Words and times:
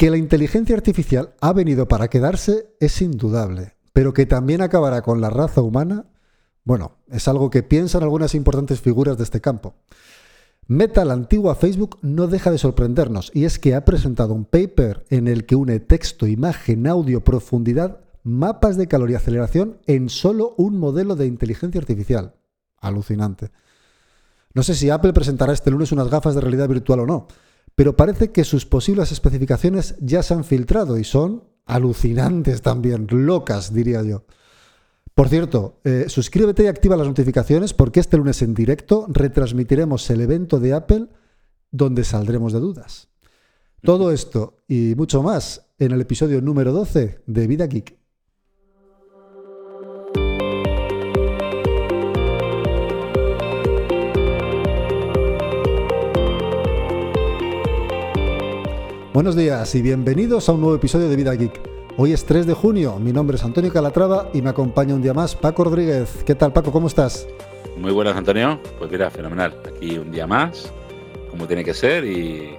Que 0.00 0.08
la 0.08 0.16
inteligencia 0.16 0.74
artificial 0.74 1.34
ha 1.42 1.52
venido 1.52 1.86
para 1.86 2.08
quedarse 2.08 2.74
es 2.80 3.02
indudable, 3.02 3.74
pero 3.92 4.14
que 4.14 4.24
también 4.24 4.62
acabará 4.62 5.02
con 5.02 5.20
la 5.20 5.28
raza 5.28 5.60
humana, 5.60 6.06
bueno, 6.64 6.96
es 7.10 7.28
algo 7.28 7.50
que 7.50 7.62
piensan 7.62 8.02
algunas 8.02 8.34
importantes 8.34 8.80
figuras 8.80 9.18
de 9.18 9.24
este 9.24 9.42
campo. 9.42 9.74
Meta, 10.66 11.04
la 11.04 11.12
antigua 11.12 11.54
Facebook, 11.54 11.98
no 12.00 12.28
deja 12.28 12.50
de 12.50 12.56
sorprendernos 12.56 13.30
y 13.34 13.44
es 13.44 13.58
que 13.58 13.74
ha 13.74 13.84
presentado 13.84 14.32
un 14.32 14.46
paper 14.46 15.04
en 15.10 15.28
el 15.28 15.44
que 15.44 15.54
une 15.54 15.80
texto, 15.80 16.26
imagen, 16.26 16.86
audio, 16.86 17.22
profundidad, 17.22 18.00
mapas 18.22 18.78
de 18.78 18.88
calor 18.88 19.10
y 19.10 19.16
aceleración 19.16 19.80
en 19.86 20.08
solo 20.08 20.54
un 20.56 20.78
modelo 20.78 21.14
de 21.14 21.26
inteligencia 21.26 21.78
artificial. 21.78 22.36
Alucinante. 22.78 23.50
No 24.54 24.62
sé 24.62 24.74
si 24.76 24.88
Apple 24.88 25.12
presentará 25.12 25.52
este 25.52 25.70
lunes 25.70 25.92
unas 25.92 26.08
gafas 26.08 26.34
de 26.34 26.40
realidad 26.40 26.68
virtual 26.68 27.00
o 27.00 27.06
no, 27.06 27.28
pero 27.80 27.96
parece 27.96 28.30
que 28.30 28.44
sus 28.44 28.66
posibles 28.66 29.10
especificaciones 29.10 29.94
ya 30.00 30.22
se 30.22 30.34
han 30.34 30.44
filtrado 30.44 30.98
y 30.98 31.04
son 31.04 31.44
alucinantes 31.64 32.60
también, 32.60 33.06
locas, 33.08 33.72
diría 33.72 34.02
yo. 34.02 34.26
Por 35.14 35.30
cierto, 35.30 35.80
eh, 35.84 36.04
suscríbete 36.08 36.64
y 36.64 36.66
activa 36.66 36.94
las 36.98 37.06
notificaciones 37.06 37.72
porque 37.72 38.00
este 38.00 38.18
lunes 38.18 38.42
en 38.42 38.52
directo 38.52 39.06
retransmitiremos 39.08 40.10
el 40.10 40.20
evento 40.20 40.60
de 40.60 40.74
Apple 40.74 41.06
donde 41.70 42.04
saldremos 42.04 42.52
de 42.52 42.60
dudas. 42.60 43.08
Todo 43.80 44.12
esto 44.12 44.58
y 44.68 44.92
mucho 44.94 45.22
más 45.22 45.64
en 45.78 45.92
el 45.92 46.02
episodio 46.02 46.42
número 46.42 46.74
12 46.74 47.22
de 47.26 47.46
Vida 47.46 47.66
Geek. 47.66 47.99
Buenos 59.20 59.36
días 59.36 59.74
y 59.74 59.82
bienvenidos 59.82 60.48
a 60.48 60.52
un 60.52 60.62
nuevo 60.62 60.76
episodio 60.76 61.10
de 61.10 61.14
Vida 61.14 61.34
Geek. 61.34 61.52
Hoy 61.98 62.14
es 62.14 62.24
3 62.24 62.46
de 62.46 62.54
junio, 62.54 62.98
mi 62.98 63.12
nombre 63.12 63.36
es 63.36 63.44
Antonio 63.44 63.70
Calatrava 63.70 64.30
y 64.32 64.40
me 64.40 64.48
acompaña 64.48 64.94
un 64.94 65.02
día 65.02 65.12
más 65.12 65.36
Paco 65.36 65.64
Rodríguez. 65.64 66.22
¿Qué 66.24 66.34
tal 66.34 66.54
Paco? 66.54 66.72
¿Cómo 66.72 66.86
estás? 66.86 67.28
Muy 67.76 67.92
buenas 67.92 68.16
Antonio, 68.16 68.58
pues 68.78 68.90
mira, 68.90 69.10
fenomenal. 69.10 69.60
Aquí 69.68 69.98
un 69.98 70.10
día 70.10 70.26
más, 70.26 70.72
como 71.30 71.46
tiene 71.46 71.62
que 71.64 71.74
ser 71.74 72.06
y, 72.06 72.56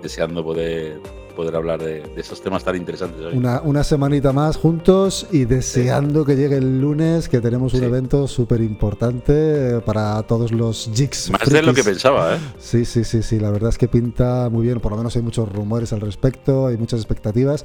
deseando 0.00 0.42
poder 0.42 0.98
poder 1.40 1.56
hablar 1.56 1.82
de, 1.82 2.02
esos 2.16 2.42
temas 2.42 2.62
tan 2.62 2.76
interesantes 2.76 3.24
hoy. 3.24 3.34
Una, 3.34 3.62
una 3.62 3.82
semanita 3.82 4.30
más 4.30 4.58
juntos 4.58 5.26
y 5.32 5.46
deseando 5.46 6.22
que 6.22 6.36
llegue 6.36 6.56
el 6.56 6.82
lunes, 6.82 7.30
que 7.30 7.40
tenemos 7.40 7.72
un 7.72 7.82
evento 7.82 8.28
súper 8.28 8.60
importante 8.60 9.80
para 9.86 10.22
todos 10.24 10.52
los 10.52 10.90
jigs. 10.94 11.30
Más 11.30 11.48
de 11.48 11.62
lo 11.62 11.72
que 11.72 11.82
pensaba, 11.82 12.36
¿eh? 12.36 12.38
Sí, 12.58 12.84
sí, 12.84 13.04
sí, 13.04 13.22
sí, 13.22 13.40
la 13.40 13.50
verdad 13.50 13.70
es 13.70 13.78
que 13.78 13.88
pinta 13.88 14.50
muy 14.50 14.64
bien, 14.64 14.80
por 14.80 14.92
lo 14.92 14.98
menos 14.98 15.16
hay 15.16 15.22
muchos 15.22 15.50
rumores 15.50 15.94
al 15.94 16.02
respecto, 16.02 16.66
hay 16.66 16.76
muchas 16.76 17.00
expectativas. 17.00 17.64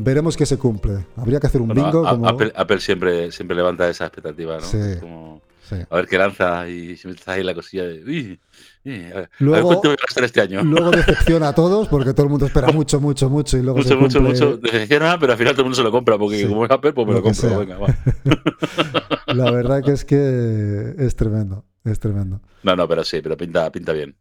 Veremos 0.00 0.36
que 0.36 0.46
se 0.46 0.58
cumple. 0.58 1.06
Habría 1.16 1.40
que 1.40 1.46
hacer 1.46 1.60
un 1.60 1.68
bingo. 1.68 2.06
Apple, 2.06 2.80
siempre, 2.80 3.32
siempre 3.32 3.56
levanta 3.56 3.88
esa 3.88 4.06
expectativa, 4.06 4.58
¿no? 4.58 5.40
Sí, 5.70 5.76
A 5.88 5.96
ver 5.96 6.06
qué 6.08 6.18
lanza 6.18 6.68
y 6.68 6.96
si 6.96 7.06
metes 7.06 7.26
ahí 7.28 7.44
la 7.44 7.54
cosilla 7.54 7.84
de. 7.84 8.38
luego, 9.38 9.80
a 9.84 9.88
ver 9.88 10.24
este 10.24 10.40
año. 10.40 10.64
Luego 10.64 10.90
decepciona 10.90 11.48
a 11.48 11.54
todos 11.54 11.86
porque 11.86 12.12
todo 12.12 12.24
el 12.24 12.30
mundo 12.30 12.46
espera 12.46 12.72
mucho, 12.72 13.00
mucho, 13.00 13.30
mucho 13.30 13.56
y 13.56 13.62
luego 13.62 13.78
mucho, 13.78 13.88
se 13.90 13.96
mucho, 13.96 14.20
mucho. 14.20 14.56
Decepciona, 14.56 15.18
pero 15.18 15.32
al 15.32 15.38
final 15.38 15.54
todo 15.54 15.62
el 15.62 15.66
mundo 15.66 15.76
se 15.76 15.84
lo 15.84 15.92
compra 15.92 16.18
porque 16.18 16.48
como 16.48 16.64
es 16.64 16.70
Apple, 16.70 16.92
pues 16.92 17.06
me 17.06 17.12
lo, 17.14 17.22
compro. 17.22 17.58
Venga, 17.60 17.78
va. 17.78 17.86
la 19.34 19.50
verdad 19.52 19.84
que 19.84 19.92
es 19.92 20.04
que 20.04 20.94
es 20.98 21.14
tremendo, 21.14 21.64
es 21.84 22.00
tremendo. 22.00 22.40
No, 22.64 22.74
no, 22.74 22.88
pero 22.88 23.04
sí, 23.04 23.20
pero 23.22 23.36
pinta, 23.36 23.70
pinta 23.70 23.92
bien. 23.92 24.16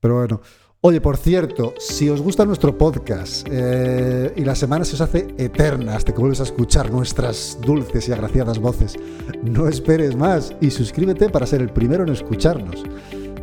Pero 0.00 0.16
bueno, 0.16 0.42
Oye, 0.84 1.00
por 1.00 1.16
cierto, 1.16 1.74
si 1.78 2.08
os 2.10 2.20
gusta 2.20 2.44
nuestro 2.44 2.76
podcast 2.76 3.46
eh, 3.48 4.32
y 4.34 4.44
la 4.44 4.56
semana 4.56 4.84
se 4.84 4.96
os 4.96 5.00
hace 5.00 5.28
eterna 5.38 5.94
hasta 5.94 6.12
que 6.12 6.18
vuelves 6.18 6.40
a 6.40 6.42
escuchar 6.42 6.90
nuestras 6.90 7.56
dulces 7.64 8.08
y 8.08 8.12
agraciadas 8.12 8.58
voces, 8.58 8.96
no 9.44 9.68
esperes 9.68 10.16
más 10.16 10.56
y 10.60 10.72
suscríbete 10.72 11.28
para 11.28 11.46
ser 11.46 11.60
el 11.60 11.72
primero 11.72 12.02
en 12.02 12.08
escucharnos. 12.08 12.82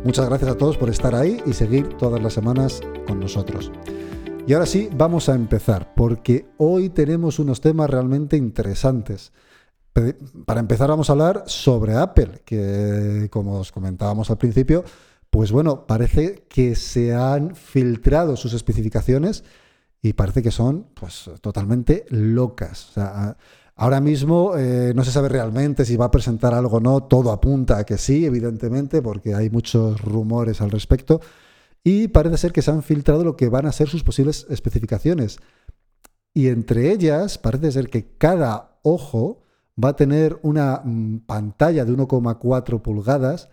Muchas 0.04 0.28
gracias 0.28 0.50
a 0.50 0.58
todos 0.58 0.76
por 0.76 0.90
estar 0.90 1.14
ahí 1.14 1.42
y 1.46 1.54
seguir 1.54 1.88
todas 1.96 2.22
las 2.22 2.34
semanas 2.34 2.82
con 3.06 3.18
nosotros. 3.20 3.72
Y 4.46 4.52
ahora 4.52 4.66
sí, 4.66 4.90
vamos 4.94 5.30
a 5.30 5.34
empezar, 5.34 5.94
porque 5.94 6.46
hoy 6.58 6.90
tenemos 6.90 7.38
unos 7.38 7.62
temas 7.62 7.88
realmente 7.88 8.36
interesantes. 8.36 9.32
Para 10.44 10.60
empezar 10.60 10.90
vamos 10.90 11.08
a 11.08 11.14
hablar 11.14 11.44
sobre 11.46 11.94
Apple, 11.94 12.42
que 12.44 13.28
como 13.30 13.60
os 13.60 13.72
comentábamos 13.72 14.28
al 14.28 14.36
principio, 14.36 14.84
pues 15.30 15.52
bueno, 15.52 15.86
parece 15.86 16.44
que 16.48 16.74
se 16.74 17.14
han 17.14 17.54
filtrado 17.54 18.36
sus 18.36 18.52
especificaciones 18.52 19.44
y 20.02 20.14
parece 20.14 20.42
que 20.42 20.50
son 20.50 20.88
pues 20.94 21.30
totalmente 21.40 22.04
locas. 22.10 22.92
ahora 23.76 24.00
mismo 24.00 24.56
eh, 24.56 24.92
no 24.94 25.04
se 25.04 25.12
sabe 25.12 25.28
realmente 25.28 25.84
si 25.84 25.96
va 25.96 26.06
a 26.06 26.10
presentar 26.10 26.52
algo 26.54 26.78
o 26.78 26.80
no, 26.80 27.04
todo 27.04 27.30
apunta 27.30 27.78
a 27.78 27.84
que 27.84 27.96
sí, 27.98 28.26
evidentemente, 28.26 29.02
porque 29.02 29.34
hay 29.34 29.50
muchos 29.50 30.00
rumores 30.00 30.60
al 30.60 30.70
respecto. 30.70 31.20
Y 31.84 32.08
parece 32.08 32.36
ser 32.36 32.52
que 32.52 32.62
se 32.62 32.70
han 32.70 32.82
filtrado 32.82 33.24
lo 33.24 33.36
que 33.36 33.48
van 33.48 33.66
a 33.66 33.72
ser 33.72 33.88
sus 33.88 34.04
posibles 34.04 34.46
especificaciones. 34.50 35.38
Y 36.34 36.48
entre 36.48 36.92
ellas 36.92 37.38
parece 37.38 37.72
ser 37.72 37.88
que 37.88 38.16
cada 38.18 38.78
ojo 38.82 39.42
va 39.82 39.90
a 39.90 39.96
tener 39.96 40.38
una 40.42 40.82
mm, 40.84 41.20
pantalla 41.20 41.84
de 41.84 41.92
1,4 41.92 42.82
pulgadas. 42.82 43.48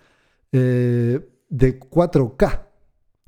Eh, 0.52 1.37
de 1.50 1.80
4K 1.80 2.68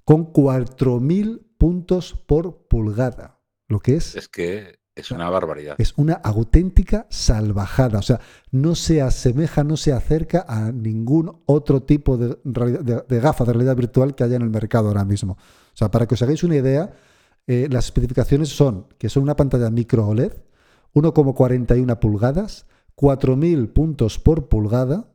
con 0.03 0.33
4.000 0.33 1.41
puntos 1.57 2.13
por 2.13 2.67
pulgada. 2.67 3.39
Lo 3.67 3.79
que 3.79 3.95
es... 3.95 4.15
Es 4.15 4.27
que 4.27 4.79
es 4.95 5.11
una 5.11 5.29
barbaridad. 5.29 5.75
Es 5.77 5.93
una 5.97 6.13
auténtica 6.13 7.07
salvajada. 7.09 7.99
O 7.99 8.01
sea, 8.01 8.19
no 8.51 8.75
se 8.75 9.01
asemeja, 9.01 9.63
no 9.63 9.77
se 9.77 9.93
acerca 9.93 10.45
a 10.47 10.71
ningún 10.71 11.41
otro 11.45 11.83
tipo 11.83 12.17
de, 12.17 12.37
de, 12.43 13.19
gafa 13.19 13.45
de 13.45 13.53
realidad 13.53 13.75
virtual 13.75 14.15
que 14.15 14.23
haya 14.23 14.35
en 14.35 14.41
el 14.41 14.49
mercado 14.49 14.89
ahora 14.89 15.05
mismo. 15.05 15.33
O 15.33 15.77
sea, 15.77 15.89
para 15.89 16.05
que 16.05 16.15
os 16.15 16.21
hagáis 16.21 16.43
una 16.43 16.57
idea, 16.57 16.91
eh, 17.47 17.67
las 17.71 17.85
especificaciones 17.85 18.49
son 18.49 18.87
que 18.97 19.09
son 19.09 19.23
una 19.23 19.35
pantalla 19.35 19.69
micro 19.69 20.07
OLED, 20.07 20.33
1,41 20.93 21.99
pulgadas, 21.99 22.65
4.000 22.95 23.71
puntos 23.71 24.19
por 24.19 24.49
pulgada 24.49 25.07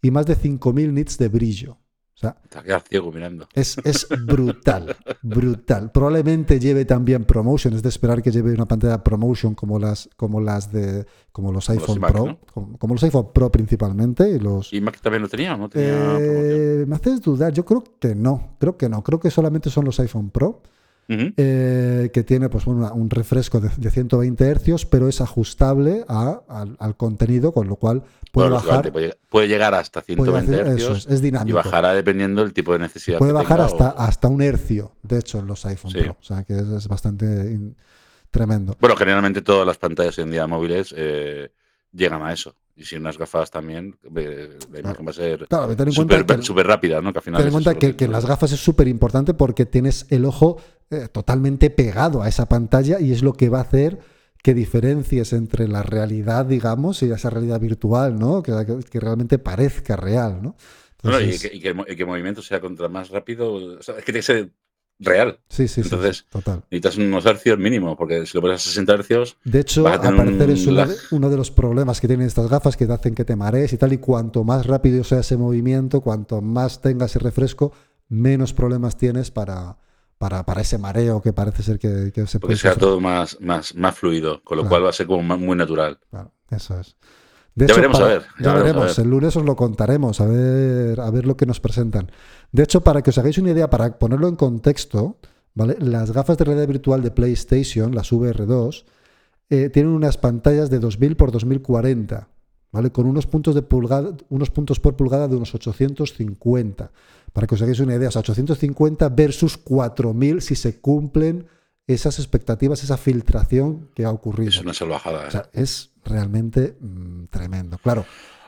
y 0.00 0.10
más 0.10 0.26
de 0.26 0.36
5.000 0.36 0.92
nits 0.92 1.18
de 1.18 1.28
brillo. 1.28 1.78
O 2.14 2.18
sea, 2.18 2.36
ciego 2.80 3.10
mirando. 3.10 3.48
Es, 3.54 3.76
brutal, 4.24 4.96
brutal. 5.22 5.90
Probablemente 5.90 6.60
lleve 6.60 6.84
también 6.84 7.24
promotion, 7.24 7.74
es 7.74 7.82
de 7.82 7.88
esperar 7.88 8.22
que 8.22 8.30
lleve 8.30 8.52
una 8.52 8.66
pantalla 8.66 9.02
promotion 9.02 9.54
como 9.54 9.80
las, 9.80 10.08
como 10.16 10.40
las 10.40 10.70
de 10.72 11.06
como 11.32 11.50
los 11.50 11.68
iPhone 11.70 12.00
Pro, 12.00 12.38
como, 12.52 12.94
los 12.94 13.02
iPhone 13.02 13.32
Pro 13.34 13.50
principalmente. 13.50 14.30
Y, 14.30 14.38
los, 14.38 14.72
¿Y 14.72 14.80
Mac 14.80 15.00
también 15.00 15.22
lo 15.22 15.28
tenía? 15.28 15.56
¿no 15.56 15.68
tenía 15.68 16.16
eh, 16.20 16.84
me 16.86 16.94
haces 16.94 17.20
dudar, 17.20 17.52
yo 17.52 17.64
creo 17.64 17.82
que 17.98 18.14
no, 18.14 18.56
creo 18.60 18.76
que 18.76 18.88
no, 18.88 19.02
creo 19.02 19.18
que 19.18 19.30
solamente 19.30 19.68
son 19.68 19.84
los 19.84 19.98
iPhone 19.98 20.30
Pro. 20.30 20.62
Eh, 21.08 22.10
que 22.12 22.22
tiene 22.22 22.48
pues, 22.48 22.66
un 22.66 23.10
refresco 23.10 23.60
de, 23.60 23.90
120 23.90 24.54
Hz, 24.54 24.86
pero 24.86 25.08
es 25.08 25.20
ajustable 25.20 26.04
al, 26.08 26.96
contenido, 26.96 27.52
con 27.52 27.68
lo 27.68 27.76
cual 27.76 28.04
puede 28.32 28.50
bajar. 28.50 28.92
Puede, 29.28 29.48
llegar 29.48 29.74
hasta 29.74 30.00
120 30.00 30.76
Hz 30.76 31.06
es, 31.08 31.20
dinámico. 31.20 31.50
y 31.50 31.52
bajará 31.52 31.92
dependiendo 31.92 32.42
del 32.42 32.52
tipo 32.52 32.72
de 32.72 32.78
necesidad. 32.78 33.18
Puede 33.18 33.32
bajar 33.32 33.60
hasta, 33.60 33.90
hasta 33.90 34.28
un 34.28 34.42
hercio, 34.42 34.92
de 35.02 35.18
hecho, 35.18 35.38
en 35.38 35.46
los 35.46 35.64
iPhone 35.66 35.92
Pro. 35.92 36.16
O 36.20 36.24
sea, 36.24 36.44
que 36.44 36.54
es, 36.54 36.88
bastante 36.88 37.58
tremendo. 38.30 38.76
Bueno, 38.80 38.96
generalmente 38.96 39.42
todas 39.42 39.66
las 39.66 39.78
pantallas 39.78 40.18
en 40.18 40.30
día 40.30 40.46
móviles 40.46 40.94
eh, 40.96 41.50
llegan 41.92 42.22
a 42.22 42.32
eso 42.32 42.54
y 42.76 42.84
si 42.84 42.96
unas 42.96 43.16
gafas 43.16 43.50
también, 43.50 43.96
la 44.02 44.80
imagen 44.80 45.06
va 45.06 45.10
a 45.10 45.14
ser 45.14 45.46
súper 46.42 46.66
rápida, 46.66 47.00
¿no? 47.00 47.12
Que 47.12 47.18
al 47.18 47.22
final 47.22 47.38
ten 47.38 47.46
en 47.46 47.52
cuenta 47.52 47.74
que, 47.74 47.94
que, 47.94 48.08
las 48.08 48.26
gafas 48.26 48.50
es 48.50 48.60
súper 48.60 48.88
importante 48.88 49.32
porque 49.32 49.64
tienes 49.64 50.06
el 50.10 50.24
ojo 50.24 50.56
eh, 50.94 51.08
totalmente 51.08 51.70
pegado 51.70 52.22
a 52.22 52.28
esa 52.28 52.48
pantalla 52.48 53.00
y 53.00 53.12
es 53.12 53.22
lo 53.22 53.32
que 53.32 53.48
va 53.48 53.58
a 53.58 53.62
hacer 53.62 53.98
que 54.42 54.52
diferencies 54.54 55.32
entre 55.32 55.68
la 55.68 55.82
realidad, 55.82 56.44
digamos, 56.44 57.02
y 57.02 57.10
esa 57.10 57.30
realidad 57.30 57.60
virtual, 57.60 58.18
¿no? 58.18 58.42
Que, 58.42 58.52
que 58.90 59.00
realmente 59.00 59.38
parezca 59.38 59.96
real, 59.96 60.42
¿no? 60.42 60.54
y, 61.02 61.38
que, 61.38 61.68
el, 61.68 62.06
movimiento 62.06 62.42
sea 62.42 62.60
contra 62.60 62.88
más 62.88 63.10
rápido, 63.10 63.78
es 63.78 63.86
que 63.86 64.02
tiene 64.02 64.18
que 64.18 64.22
ser 64.22 64.50
real. 64.98 65.40
Sí, 65.48 65.68
sí, 65.68 65.82
Entonces, 65.82 66.26
total. 66.30 66.62
necesitas 66.70 66.96
unos 66.96 67.26
hercios 67.26 67.58
mínimos, 67.58 67.96
porque 67.96 68.26
si 68.26 68.36
lo 68.36 68.42
pones 68.42 68.60
a 68.60 68.64
60 68.64 68.92
hercios. 68.94 69.36
De 69.44 69.60
hecho, 69.60 69.86
a 69.86 70.00
parecer 70.00 70.50
es 70.50 70.66
uno 71.10 71.30
de, 71.30 71.36
los 71.36 71.50
problemas 71.50 72.00
que 72.00 72.06
tienen 72.06 72.26
estas 72.26 72.48
gafas 72.48 72.76
que 72.76 72.86
te 72.86 72.92
hacen 72.92 73.14
que 73.14 73.24
te 73.24 73.36
marees 73.36 73.72
y 73.72 73.78
tal. 73.78 73.92
Y 73.92 73.98
cuanto 73.98 74.44
más 74.44 74.66
rápido 74.66 75.04
sea 75.04 75.20
ese 75.20 75.36
movimiento, 75.36 76.00
cuanto 76.00 76.40
más 76.40 76.80
tengas 76.80 77.10
ese 77.10 77.18
refresco, 77.18 77.72
menos 78.08 78.52
problemas 78.52 78.96
tienes 78.96 79.30
para, 79.30 79.78
para, 80.24 80.42
para 80.42 80.62
ese 80.62 80.78
mareo 80.78 81.20
que 81.20 81.34
parece 81.34 81.62
ser 81.62 81.78
que, 81.78 82.10
se 82.26 82.40
puede. 82.40 82.54
Que 82.54 82.58
sea 82.58 82.76
todo 82.76 82.98
más, 82.98 83.38
más, 83.42 83.74
más 83.74 83.94
fluido, 83.94 84.42
con 84.42 84.56
lo 84.56 84.66
cual 84.66 84.82
va 84.82 84.88
a 84.88 84.92
ser 84.94 85.06
como 85.06 85.36
muy 85.36 85.54
natural. 85.54 85.98
Claro, 86.08 86.32
eso 86.48 86.80
es. 86.80 86.96
ya 87.54 87.74
veremos 87.74 88.00
a 88.00 88.06
ver. 88.06 88.22
Ya, 88.40 88.54
veremos, 88.54 88.98
el 88.98 89.10
lunes 89.10 89.36
os 89.36 89.44
lo 89.44 89.54
contaremos, 89.54 90.22
a 90.22 90.26
ver, 90.26 90.98
a 90.98 91.10
ver 91.10 91.26
lo 91.26 91.36
que 91.36 91.44
nos 91.44 91.60
presentan. 91.60 92.10
De 92.52 92.62
hecho, 92.62 92.80
para 92.80 93.02
que 93.02 93.10
os 93.10 93.18
hagáis 93.18 93.36
una 93.36 93.50
idea, 93.50 93.68
para 93.68 93.98
ponerlo 93.98 94.26
en 94.26 94.36
contexto, 94.36 95.18
¿vale? 95.52 95.76
Las 95.78 96.12
gafas 96.12 96.38
de 96.38 96.46
realidad 96.46 96.68
virtual 96.68 97.02
de 97.02 97.10
PlayStation, 97.10 97.94
las 97.94 98.10
VR2, 98.10 98.86
eh, 99.50 99.68
tienen 99.68 99.92
unas 99.92 100.16
pantallas 100.16 100.70
de 100.70 100.78
2000 100.78 101.16
por 101.16 101.32
2040, 101.32 102.30
¿vale? 102.74 102.90
Con 102.92 103.06
unos 103.06 103.26
puntos, 103.26 103.54
de 103.54 103.62
pulgada, 103.62 104.14
unos 104.28 104.50
puntos 104.50 104.78
por 104.80 104.94
pulgada 104.96 105.26
de 105.28 105.36
unos 105.36 105.54
850. 105.54 106.90
Para 107.32 107.46
que 107.46 107.54
os 107.54 107.62
hagáis 107.62 107.80
una 107.80 107.94
idea, 107.94 108.08
o 108.08 108.12
sea, 108.12 108.20
850 108.20 109.08
versus 109.08 109.56
4000 109.56 110.42
si 110.42 110.54
se 110.54 110.78
cumplen 110.80 111.46
esas 111.86 112.18
expectativas, 112.18 112.82
esa 112.84 112.96
filtración 112.96 113.88
que 113.94 114.04
ha 114.04 114.10
ocurrido. 114.10 114.50
Es 114.50 114.60
una 114.60 114.74
salvajada. 114.74 115.26
O 115.26 115.30
sea, 115.30 115.48
es 115.52 115.90
realmente 116.04 116.76
mm, 116.80 117.24
tremendo. 117.30 117.78
Claro, 117.78 118.04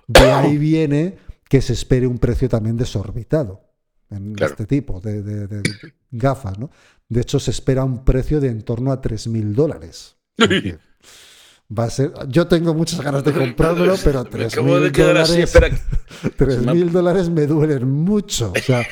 de 0.06 0.30
ahí 0.30 0.58
viene 0.72 1.16
que 1.48 1.60
se 1.62 1.72
espere 1.72 2.06
un 2.06 2.18
precio 2.18 2.48
también 2.48 2.76
desorbitado 2.76 3.62
en 4.10 4.34
Claro. 4.34 4.52
este 4.52 4.66
tipo 4.66 5.00
de, 5.00 5.22
de- 5.22 5.46
de 5.48 5.62
gafas, 6.10 6.58
¿no? 6.58 6.70
De 7.08 7.20
hecho, 7.20 7.38
se 7.38 7.50
espera 7.50 7.84
un 7.84 8.04
precio 8.04 8.40
de 8.40 8.48
en 8.48 8.62
torno 8.62 8.90
a 8.92 9.00
3.000 9.00 9.52
dólares. 9.54 10.16
Va 11.68 11.84
a 11.84 11.90
ser. 11.90 12.12
Yo 12.28 12.46
tengo 12.46 12.74
muchas 12.74 13.00
ganas 13.00 13.24
de 13.24 13.32
comprármelo, 13.32 13.94
pero 14.04 14.24
Me 14.32 14.44
acabo 14.44 14.78
de 14.80 14.90
3.000 14.90 14.92
quedar 14.92 15.16
así, 15.18 15.42
dólares. 15.42 15.82
3.000 16.38 16.90
dólares 16.92 17.28
me 17.30 17.46
duelen 17.46 17.90
mucho. 17.90 18.52
O 18.56 18.60
sea, 18.60 18.86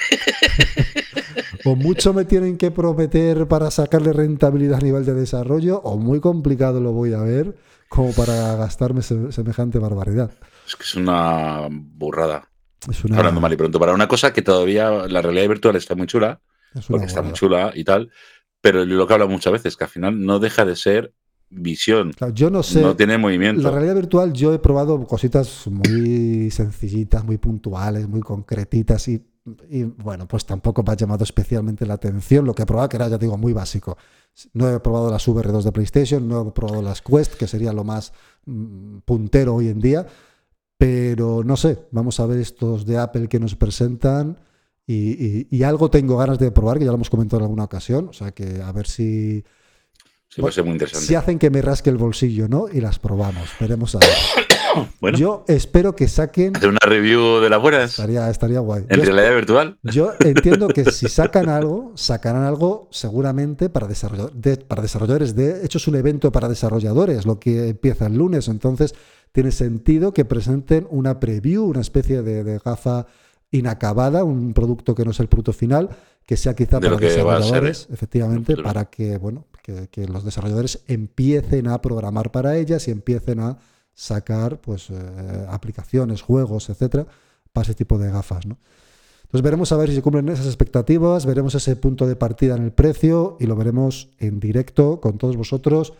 o 1.64 1.76
mucho 1.76 2.12
me 2.12 2.24
tienen 2.24 2.56
que 2.58 2.70
prometer 2.70 3.46
para 3.46 3.70
sacarle 3.70 4.12
rentabilidad 4.12 4.78
a 4.80 4.82
nivel 4.84 5.04
de 5.04 5.14
desarrollo, 5.14 5.80
o 5.82 5.96
muy 5.96 6.20
complicado 6.20 6.80
lo 6.80 6.92
voy 6.92 7.12
a 7.14 7.18
ver 7.20 7.54
como 7.88 8.12
para 8.12 8.56
gastarme 8.56 9.02
se- 9.02 9.30
semejante 9.32 9.78
barbaridad. 9.78 10.32
Es 10.66 10.76
que 10.76 10.82
es 10.82 10.94
una 10.94 11.68
burrada. 11.70 12.50
Es 12.90 13.04
una, 13.04 13.18
Hablando 13.18 13.40
mal 13.40 13.52
y 13.52 13.56
pronto. 13.56 13.78
Para 13.78 13.94
una 13.94 14.08
cosa 14.08 14.32
que 14.32 14.42
todavía 14.42 14.90
la 15.08 15.22
realidad 15.22 15.48
virtual 15.48 15.76
está 15.76 15.94
muy 15.94 16.06
chula, 16.06 16.40
porque 16.88 17.06
está 17.06 17.22
muy 17.22 17.32
chula 17.34 17.70
y 17.74 17.84
tal, 17.84 18.10
pero 18.60 18.84
lo 18.84 19.06
que 19.06 19.14
habla 19.14 19.26
muchas 19.26 19.52
veces, 19.52 19.76
que 19.76 19.84
al 19.84 19.90
final 19.90 20.20
no 20.20 20.38
deja 20.40 20.64
de 20.64 20.74
ser 20.76 21.12
visión, 21.54 22.12
Claro, 22.12 22.34
yo 22.34 22.50
no 22.50 22.62
sé. 22.62 22.80
no 22.82 22.96
tiene 22.96 23.16
movimiento. 23.18 23.62
La 23.62 23.70
realidad 23.70 23.94
virtual 23.94 24.32
yo 24.32 24.52
he 24.52 24.58
probado 24.58 25.04
cositas 25.06 25.66
muy 25.68 26.50
sencillitas, 26.50 27.24
muy 27.24 27.38
puntuales, 27.38 28.08
muy 28.08 28.20
concretitas 28.20 29.06
y, 29.08 29.24
y, 29.70 29.84
bueno, 29.84 30.26
pues 30.26 30.44
tampoco 30.46 30.82
me 30.82 30.92
ha 30.92 30.96
llamado 30.96 31.22
especialmente 31.24 31.86
la 31.86 31.94
atención. 31.94 32.44
Lo 32.44 32.54
que 32.54 32.62
he 32.62 32.66
probado 32.66 32.88
que 32.88 32.96
era, 32.96 33.08
ya 33.08 33.18
digo, 33.18 33.36
muy 33.38 33.52
básico. 33.52 33.96
No 34.52 34.68
he 34.68 34.80
probado 34.80 35.10
las 35.10 35.26
VR2 35.28 35.62
de 35.62 35.72
PlayStation, 35.72 36.26
no 36.26 36.48
he 36.48 36.50
probado 36.52 36.82
las 36.82 37.00
Quest, 37.02 37.34
que 37.34 37.46
sería 37.46 37.72
lo 37.72 37.84
más 37.84 38.12
mm, 38.46 38.98
puntero 39.04 39.54
hoy 39.54 39.68
en 39.68 39.78
día, 39.80 40.06
pero 40.76 41.42
no 41.44 41.56
sé, 41.56 41.86
vamos 41.92 42.18
a 42.20 42.26
ver 42.26 42.40
estos 42.40 42.84
de 42.84 42.98
Apple 42.98 43.28
que 43.28 43.38
nos 43.40 43.54
presentan 43.54 44.38
y, 44.86 44.94
y- 45.12 45.46
y 45.50 45.62
algo 45.62 45.88
tengo 45.88 46.16
ganas 46.16 46.38
de 46.38 46.50
probar, 46.50 46.78
que 46.78 46.84
ya 46.84 46.90
lo 46.90 46.96
hemos 46.96 47.10
comentado 47.10 47.38
en 47.40 47.44
alguna 47.44 47.64
ocasión, 47.64 48.08
o 48.08 48.12
sea 48.12 48.32
que 48.32 48.60
a 48.60 48.72
ver 48.72 48.86
si, 48.86 49.44
Sí, 50.34 50.40
puede 50.40 50.52
ser 50.52 50.64
muy 50.64 50.72
interesante. 50.72 51.06
si 51.06 51.14
hacen 51.14 51.38
que 51.38 51.48
me 51.50 51.62
rasque 51.62 51.90
el 51.90 51.96
bolsillo, 51.96 52.48
¿no? 52.48 52.66
Y 52.72 52.80
las 52.80 52.98
probamos, 52.98 53.48
veremos 53.60 53.94
a 53.94 53.98
ver. 54.00 54.08
bueno, 55.00 55.16
Yo 55.16 55.44
espero 55.46 55.94
que 55.94 56.08
saquen. 56.08 56.56
hacer 56.56 56.70
una 56.70 56.80
review 56.84 57.38
de 57.40 57.48
las 57.50 57.62
buenas 57.62 57.90
Estaría, 57.92 58.28
estaría 58.28 58.58
guay. 58.58 58.84
en 58.88 58.98
Yo, 58.98 59.04
realidad 59.04 59.34
virtual. 59.36 59.78
yo 59.84 60.12
entiendo 60.20 60.66
que 60.68 60.90
si 60.90 61.08
sacan 61.08 61.48
algo, 61.48 61.92
sacarán 61.94 62.42
algo 62.42 62.88
seguramente 62.90 63.68
para, 63.70 63.86
de- 63.86 64.56
para 64.56 64.82
desarrolladores. 64.82 65.36
De 65.36 65.64
hecho, 65.64 65.78
es 65.78 65.86
un 65.86 65.94
evento 65.94 66.32
para 66.32 66.48
desarrolladores, 66.48 67.26
lo 67.26 67.38
que 67.38 67.68
empieza 67.68 68.06
el 68.06 68.14
lunes. 68.16 68.48
Entonces, 68.48 68.94
tiene 69.30 69.52
sentido 69.52 70.12
que 70.12 70.24
presenten 70.24 70.88
una 70.90 71.20
preview, 71.20 71.64
una 71.64 71.80
especie 71.80 72.22
de, 72.22 72.42
de 72.42 72.58
gafa 72.58 73.06
inacabada, 73.52 74.24
un 74.24 74.52
producto 74.52 74.94
que 74.96 75.04
no 75.04 75.12
es 75.12 75.20
el 75.20 75.28
producto 75.28 75.52
final, 75.52 75.90
que 76.26 76.36
sea 76.36 76.54
quizá 76.54 76.80
De 76.80 76.88
para 76.88 76.90
lo 76.90 76.98
que 76.98 77.06
va 77.06 77.10
a 77.10 77.14
ser, 77.14 77.24
desarrolladores, 77.62 77.82
¿eh? 77.82 77.94
efectivamente, 77.94 78.56
para 78.56 78.86
que, 78.86 79.16
bueno, 79.18 79.46
que, 79.64 80.06
los 80.06 80.24
desarrolladores 80.24 80.80
empiecen 80.86 81.68
a 81.68 81.80
programar 81.80 82.30
para 82.30 82.56
ellas 82.56 82.86
y 82.86 82.90
empiecen 82.90 83.40
a 83.40 83.58
sacar 83.94 84.60
pues 84.60 84.90
eh, 84.90 85.46
aplicaciones, 85.48 86.20
juegos, 86.20 86.68
etcétera, 86.68 87.06
para 87.52 87.64
ese 87.64 87.74
tipo 87.74 87.98
de 87.98 88.10
gafas, 88.10 88.46
¿no? 88.46 88.58
Entonces 89.22 89.42
veremos 89.42 89.72
a 89.72 89.76
ver 89.76 89.88
si 89.88 89.96
se 89.96 90.02
cumplen 90.02 90.28
esas 90.28 90.46
expectativas, 90.46 91.26
veremos 91.26 91.54
ese 91.54 91.74
punto 91.76 92.06
de 92.06 92.14
partida 92.14 92.56
en 92.56 92.62
el 92.62 92.72
precio 92.72 93.36
y 93.40 93.46
lo 93.46 93.56
veremos 93.56 94.10
en 94.18 94.38
directo 94.38 95.00
con 95.00 95.18
todos 95.18 95.36
vosotros 95.36 95.94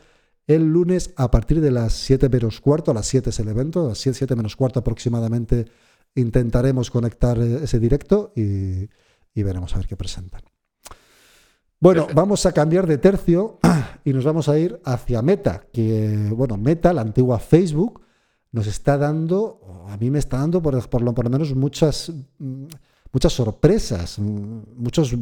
el 0.46 0.64
lunes 0.64 1.12
a 1.16 1.30
partir 1.30 1.60
de 1.60 1.70
las 1.70 1.94
7 1.94 2.28
menos 2.28 2.60
cuarto, 2.60 2.90
a 2.90 2.94
las 2.94 3.06
7 3.06 3.30
es 3.30 3.40
el 3.40 3.48
evento, 3.48 3.86
a 3.86 3.88
las 3.88 3.98
7, 3.98 4.18
7 4.18 4.36
menos 4.36 4.56
cuarto 4.56 4.80
aproximadamente 4.80 5.66
intentaremos 6.14 6.90
conectar 6.90 7.38
eh, 7.38 7.60
ese 7.64 7.80
directo 7.80 8.32
y, 8.36 8.88
y 9.34 9.42
veremos 9.42 9.74
a 9.74 9.78
ver 9.78 9.86
qué 9.86 9.96
presentan. 9.96 10.42
Bueno, 11.84 12.06
vamos 12.14 12.46
a 12.46 12.52
cambiar 12.52 12.86
de 12.86 12.96
tercio 12.96 13.58
y 14.06 14.14
nos 14.14 14.24
vamos 14.24 14.48
a 14.48 14.58
ir 14.58 14.80
hacia 14.86 15.20
Meta, 15.20 15.66
que, 15.70 16.30
bueno, 16.34 16.56
Meta, 16.56 16.94
la 16.94 17.02
antigua 17.02 17.38
Facebook, 17.38 18.00
nos 18.52 18.66
está 18.66 18.96
dando, 18.96 19.84
a 19.90 19.98
mí 19.98 20.10
me 20.10 20.18
está 20.18 20.38
dando 20.38 20.62
por, 20.62 20.88
por 20.88 21.02
lo, 21.02 21.12
por 21.12 21.26
lo 21.26 21.30
menos 21.30 21.54
muchas, 21.54 22.10
mm, 22.38 22.64
muchas 23.12 23.34
sorpresas, 23.34 24.18
mm, 24.18 24.60
muchas 24.76 25.14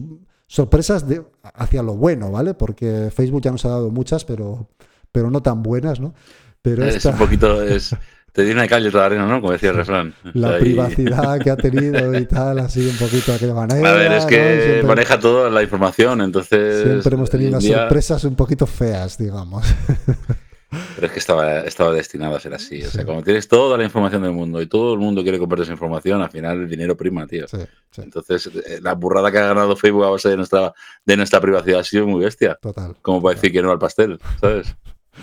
sorpresas 0.47 1.09
de, 1.09 1.25
hacia 1.43 1.83
lo 1.83 1.97
bueno, 1.97 2.31
¿vale? 2.31 2.55
Porque 2.55 3.11
Facebook 3.13 3.43
ya 3.43 3.51
nos 3.51 3.65
ha 3.65 3.71
dado 3.71 3.91
muchas, 3.91 4.25
pero, 4.25 4.69
pero 5.11 5.33
no 5.33 5.43
tan 5.43 5.65
buenas, 5.65 5.99
¿no? 5.99 6.15
Pero 6.63 6.85
Es 6.85 6.95
esta, 6.95 7.11
un 7.11 7.19
poquito, 7.19 7.61
es, 7.65 7.93
te 8.33 8.45
di 8.45 8.51
una 8.53 8.67
calle 8.67 8.91
toda 8.91 9.03
la 9.03 9.07
arena, 9.07 9.27
¿no? 9.27 9.41
Como 9.41 9.53
decía 9.53 9.71
el 9.71 9.77
refrán. 9.77 10.15
la 10.35 10.55
Ahí- 10.55 10.61
privacidad 10.61 11.39
que 11.39 11.51
ha 11.51 11.57
tenido 11.57 12.19
y 12.19 12.25
tal, 12.27 12.59
así 12.61 12.81
un 12.89 12.97
poquito 12.97 13.33
aquella 13.35 13.55
manera. 13.55 13.91
A 13.91 13.95
ver, 13.95 14.13
es 14.13 14.23
¿no? 14.25 14.29
que 14.29 14.37
Siempre- 14.63 14.83
maneja 14.85 15.19
toda 15.21 15.51
la 15.51 15.63
información, 15.63 16.21
entonces. 16.23 16.83
Siempre 16.83 17.15
hemos 17.15 17.31
tenido 17.31 17.51
unas 17.51 17.63
día- 17.63 17.79
sorpresas 17.81 18.25
un 18.25 18.35
poquito 18.37 18.67
feas, 18.67 19.19
digamos. 19.19 19.67
Pero 20.95 21.07
es 21.07 21.13
que 21.13 21.19
estaba, 21.19 21.61
estaba 21.61 21.93
destinado 21.93 22.35
a 22.35 22.41
ser 22.41 22.55
así. 22.55 22.83
O 22.83 22.91
sea, 22.91 23.05
como 23.05 23.23
tienes 23.23 23.47
toda 23.47 23.77
la 23.77 23.85
información 23.85 24.23
del 24.23 24.33
mundo 24.33 24.63
y 24.63 24.67
todo 24.67 24.95
el 24.95 25.01
mundo 25.01 25.23
quiere 25.23 25.39
comprar 25.39 25.61
esa 25.61 25.73
información, 25.73 26.23
al 26.23 26.31
final 26.31 26.63
el 26.63 26.69
dinero 26.71 26.97
prima, 26.97 27.27
tío. 27.27 27.47
Sí, 27.47 27.59
sí, 27.91 28.01
Entonces, 28.01 28.47
eh, 28.47 28.79
la 28.81 28.95
burrada 28.95 29.31
que 29.31 29.37
ha 29.37 29.49
ganado 29.49 29.77
Facebook 29.77 30.05
a 30.07 30.09
base 30.09 30.31
de 30.31 30.39
nuestra, 30.39 30.73
de 31.05 31.17
nuestra 31.19 31.43
privacidad 31.43 31.81
ha 31.81 31.85
sido 31.85 32.07
muy 32.07 32.25
bestia. 32.25 32.59
total. 32.63 32.97
Como 33.03 33.21
para 33.21 33.35
decir 33.35 33.53
que 33.53 33.61
no 33.61 33.71
al 33.71 33.79
pastel, 33.79 34.19
¿sabes? 34.41 34.75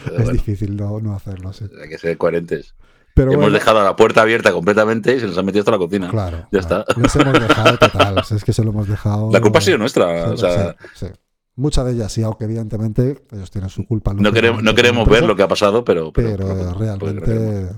Pero 0.03 0.15
Es 0.17 0.23
bueno, 0.23 0.31
difícil 0.33 0.75
no, 0.77 0.99
no 0.99 1.15
hacerlo, 1.15 1.51
sí. 1.53 1.65
hay 1.81 1.89
que 1.89 1.97
ser 1.97 2.17
coherentes. 2.17 2.75
Pero 3.15 3.31
Hemos 3.31 3.45
bueno, 3.45 3.53
dejado 3.55 3.83
la 3.83 3.95
puerta 3.95 4.21
abierta 4.21 4.51
completamente 4.51 5.15
y 5.15 5.19
se 5.19 5.27
nos 5.27 5.37
ha 5.37 5.43
metido 5.43 5.61
hasta 5.61 5.71
la 5.71 5.77
cocina. 5.77 6.09
claro. 6.09 6.47
Ya 6.51 6.59
claro. 6.61 6.85
está. 6.87 6.99
Nos 7.01 7.15
hemos 7.15 7.33
dejado 7.33 7.77
total. 7.77 8.17
o 8.19 8.23
sea, 8.23 8.37
es 8.37 8.43
que 8.45 8.53
se 8.53 8.63
lo 8.63 8.69
hemos 8.69 8.87
dejado. 8.87 9.29
La 9.31 9.41
culpa 9.41 9.59
ha 9.59 9.61
sido 9.61 9.77
nuestra. 9.77 10.27
Sí, 10.27 10.33
o 10.33 10.37
sea, 10.37 10.75
sí, 10.93 11.05
sí. 11.07 11.11
Muchas 11.55 11.85
de 11.85 11.91
ellas 11.93 12.13
sí, 12.13 12.23
aunque 12.23 12.45
evidentemente 12.45 13.21
ellos 13.31 13.51
tienen 13.51 13.69
su 13.69 13.85
culpa. 13.85 14.13
no 14.13 14.31
queremos, 14.31 14.63
no 14.63 14.73
queremos 14.73 15.09
ver 15.09 15.23
lo 15.23 15.35
que 15.35 15.43
ha 15.43 15.47
pasado, 15.49 15.83
pero. 15.83 16.13
Pero, 16.13 16.37
pero- 16.37 16.47
pero- 16.55 16.73
realmente 16.75 17.69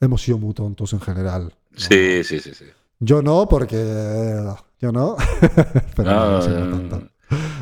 hemos 0.00 0.22
sido 0.22 0.38
muy 0.38 0.54
tontos 0.54 0.92
en 0.94 1.00
general. 1.00 1.52
¿no? 1.72 1.78
Sí, 1.78 2.24
sí, 2.24 2.40
sí. 2.40 2.54
sí. 2.54 2.64
Yo 3.00 3.20
no, 3.22 3.46
porque 3.48 4.42
yo 4.80 4.92
no. 4.92 5.16
pero 5.96 6.10
no, 6.10 6.38
No, 6.48 6.70
tonto. 6.70 7.02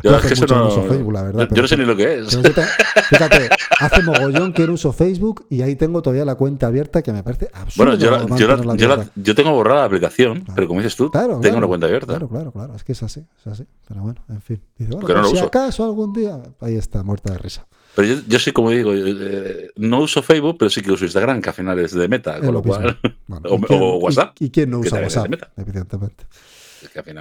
Yo 0.03 0.17
es 0.17 0.27
que 0.27 0.35
eso 0.35 0.47
no- 0.47 0.59
no 0.59 0.69
uso 0.69 0.83
Facebook, 0.85 1.13
la 1.13 1.23
verdad. 1.23 1.39
yo- 1.41 1.45
yo 1.45 1.49
pero 1.51 1.63
no 1.63 1.69
sé 1.69 1.77
ni 1.77 1.85
lo 1.85 1.97
que 1.97 2.19
es. 2.19 2.37
Fíjate, 3.09 3.49
hace 3.81 4.03
mogollón 4.03 4.53
que 4.53 4.67
no 4.67 4.75
uso 4.75 4.93
Facebook 4.93 5.47
y 5.51 5.63
ahí 5.63 5.77
tengo 5.77 6.03
todavía 6.03 6.25
la 6.25 6.35
cuenta 6.35 6.67
abierta 6.67 7.03
que 7.03 7.13
me 7.13 7.23
parece 7.23 7.51
absurdo. 7.53 7.91
Bueno, 7.91 8.01
yo, 8.03 8.11
la- 8.11 8.19
yo, 8.19 8.23
la- 8.23 8.29
mantenerla 8.29 8.77
yo, 8.77 8.89
la- 8.89 8.95
abierta. 8.95 9.13
yo 9.17 9.35
tengo 9.35 9.51
borrada 9.53 9.81
la 9.81 9.87
aplicación, 9.87 10.41
Claro. 10.41 10.53
pero 10.55 10.69
como 10.69 10.81
dices 10.81 10.97
tú, 10.97 11.11
Claro, 11.11 11.27
tengo 11.29 11.41
claro, 11.41 11.57
una 11.59 11.67
cuenta 11.67 11.87
abierta. 11.87 12.07
Claro, 12.07 12.29
claro, 12.29 12.53
claro. 12.53 12.75
Es 12.77 12.85
que 12.85 12.93
es 12.93 13.03
así, 13.03 13.25
es 13.41 13.47
así. 13.47 13.65
Pero 13.87 14.03
bueno, 14.03 14.21
en 14.29 14.41
fin. 14.43 14.61
Dice, 14.77 14.91
bueno, 14.93 15.01
Porque 15.01 15.15
no 15.15 15.21
por 15.21 15.25
lo 15.25 15.29
si 15.31 15.37
uso. 15.37 15.47
acaso 15.47 15.85
algún 15.85 16.13
día. 16.13 16.39
Ahí 16.61 16.77
está, 16.77 17.03
muerta 17.03 17.33
de 17.33 17.39
risa. 17.39 17.67
Pero 17.95 18.07
yo, 18.09 18.21
yo 18.29 18.39
sí, 18.39 18.53
como 18.53 18.71
digo, 18.71 18.93
eh, 18.95 19.71
no 19.77 20.01
uso 20.03 20.23
Facebook, 20.23 20.57
pero 20.59 20.71
sí 20.71 20.83
que 20.83 20.93
uso 20.93 21.05
Instagram, 21.05 21.41
que 21.41 21.49
al 21.49 21.55
final 21.55 21.79
es 21.81 21.93
de 21.95 22.07
meta, 22.07 22.37
con 22.37 22.47
lo 22.47 22.53
lo 22.53 22.63
cual, 22.63 22.97
Bueno, 23.27 23.49
O- 23.51 23.57
¿y 23.57 23.61
quién- 23.63 23.83
o 23.83 23.97
WhatsApp, 23.97 24.37
¿Y, 24.39 24.45
y 24.45 24.51
quién 24.51 24.71
no 24.71 24.79
usa 24.79 25.01
WhatsApp? 25.01 25.33
Evidentemente. 25.57 26.25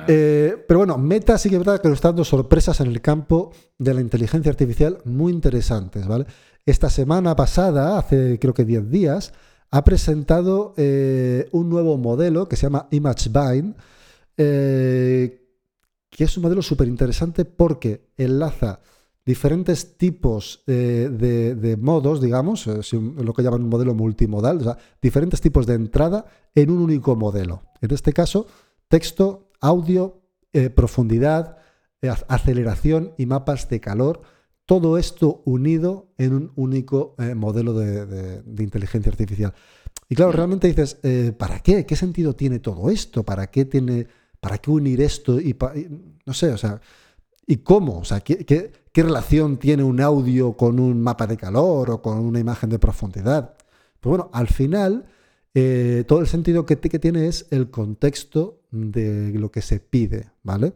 Eh, 0.08 0.64
pero 0.68 0.80
bueno, 0.80 0.98
Meta 0.98 1.38
sí 1.38 1.50
que 1.50 1.56
es 1.56 1.60
verdad 1.60 1.82
que 1.82 1.88
nos 1.88 1.98
está 1.98 2.10
dando 2.10 2.24
sorpresas 2.24 2.80
en 2.82 2.88
el 2.88 3.02
campo 3.02 3.52
de 3.78 3.94
la 3.94 4.02
inteligencia 4.02 4.50
artificial 4.50 5.00
muy 5.06 5.32
interesantes, 5.32 6.08
¿vale? 6.08 6.26
Esta 6.66 6.90
semana 6.90 7.36
pasada, 7.36 7.98
hace 7.98 8.40
creo 8.40 8.54
que 8.54 8.66
10 8.66 8.90
días, 8.90 9.34
ha 9.72 9.84
presentado 9.84 10.74
eh, 10.78 11.48
un 11.52 11.70
nuevo 11.70 11.98
modelo 11.98 12.48
que 12.48 12.56
se 12.56 12.64
llama 12.64 12.88
ImageBind, 12.92 13.76
eh, 14.38 15.44
que 16.10 16.24
es 16.24 16.38
un 16.38 16.44
modelo 16.44 16.62
súper 16.62 16.88
interesante 16.88 17.46
porque 17.46 18.10
enlaza 18.18 18.80
diferentes 19.26 19.98
tipos 19.98 20.64
de, 20.66 21.78
modos, 21.82 22.22
digamos, 22.22 22.66
lo 22.66 23.34
que 23.34 23.44
llaman 23.44 23.64
un 23.64 23.70
modelo 23.70 23.94
multimodal, 23.94 24.78
diferentes 25.02 25.42
tipos 25.42 25.66
de 25.66 25.74
entrada 25.74 26.26
en 26.56 26.72
un 26.72 26.80
único 26.80 27.14
modelo. 27.18 27.64
En 27.82 27.94
este 27.94 28.14
caso, 28.14 28.48
texto, 28.88 29.47
audio, 29.62 30.22
eh, 30.54 30.70
profundidad, 30.70 31.58
eh, 32.02 32.10
ac- 32.10 32.26
aceleración 32.28 33.14
y 33.18 33.26
mapas 33.26 33.70
de 33.70 33.80
calor. 33.80 34.22
Todo 34.66 34.98
esto 34.98 35.42
unido 35.46 36.14
en 36.18 36.34
un 36.34 36.52
único 36.56 37.16
eh, 37.20 37.36
modelo 37.36 37.74
de, 37.74 38.44
inteligencia 38.62 39.12
artificial. 39.12 39.54
Y 40.10 40.16
claro, 40.16 40.32
realmente 40.32 40.68
dices, 40.68 41.00
¿para 41.38 41.60
qué? 41.60 41.86
¿Qué 41.86 41.96
sentido 41.98 42.34
tiene 42.34 42.60
todo 42.60 42.90
esto? 42.90 43.24
¿Para 43.24 43.48
qué 43.48 43.66
tiene, 43.66 44.08
para 44.40 44.58
qué 44.58 44.72
unir 44.72 45.02
esto? 45.02 45.40
Y, 45.40 45.56
no 46.26 46.34
sé, 46.34 46.52
o 46.52 46.58
sea, 46.58 46.80
¿Y 47.50 47.58
cómo? 47.58 48.00
O 48.00 48.04
sea, 48.04 48.20
¿qué, 48.20 48.46
qué, 48.46 49.04
relación 49.04 49.58
tiene 49.58 49.82
un 49.84 50.02
audio 50.02 50.58
con 50.58 50.80
un 50.82 51.02
mapa 51.02 51.28
de 51.28 51.38
calor 51.38 51.92
o 51.92 52.02
con 52.02 52.20
una 52.20 52.40
imagen 52.40 52.70
de 52.70 52.78
profundidad? 52.78 53.56
Pues 54.02 54.10
bueno, 54.10 54.30
al 54.34 54.48
final, 54.48 55.06
eh, 55.60 56.04
todo 56.08 56.20
el 56.20 56.28
sentido 56.28 56.68
que, 56.68 56.76
tiene 56.76 57.26
es 57.26 57.48
el 57.50 57.72
contexto 57.72 58.60
de 58.70 59.32
lo 59.34 59.50
que 59.50 59.64
se 59.64 59.80
pide, 59.80 60.30
¿vale? 60.44 60.72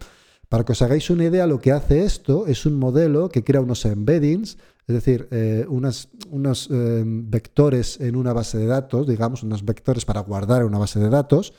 Para 0.50 0.66
que 0.66 0.72
os 0.72 0.82
hagáis 0.82 1.12
una 1.12 1.26
idea, 1.26 1.46
lo 1.46 1.60
que 1.60 1.72
hace 1.72 2.04
esto 2.04 2.48
es 2.48 2.66
un 2.66 2.80
modelo 2.80 3.30
que 3.30 3.44
crea 3.44 3.62
unos 3.62 3.86
embeddings, 3.86 4.58
es 4.88 4.96
decir, 4.96 5.28
eh, 5.30 5.68
unos 5.70 6.10
eh, 6.72 7.04
vectores 7.06 8.02
en 8.02 8.16
una 8.16 8.34
base 8.34 8.58
de 8.58 8.66
datos, 8.66 9.08
digamos, 9.08 9.44
unos 9.44 9.64
vectores 9.64 10.04
para 10.04 10.22
guardar 10.22 10.62
en 10.62 10.70
una 10.70 10.80
base 10.80 11.00
de 11.00 11.10
datos, 11.10 11.54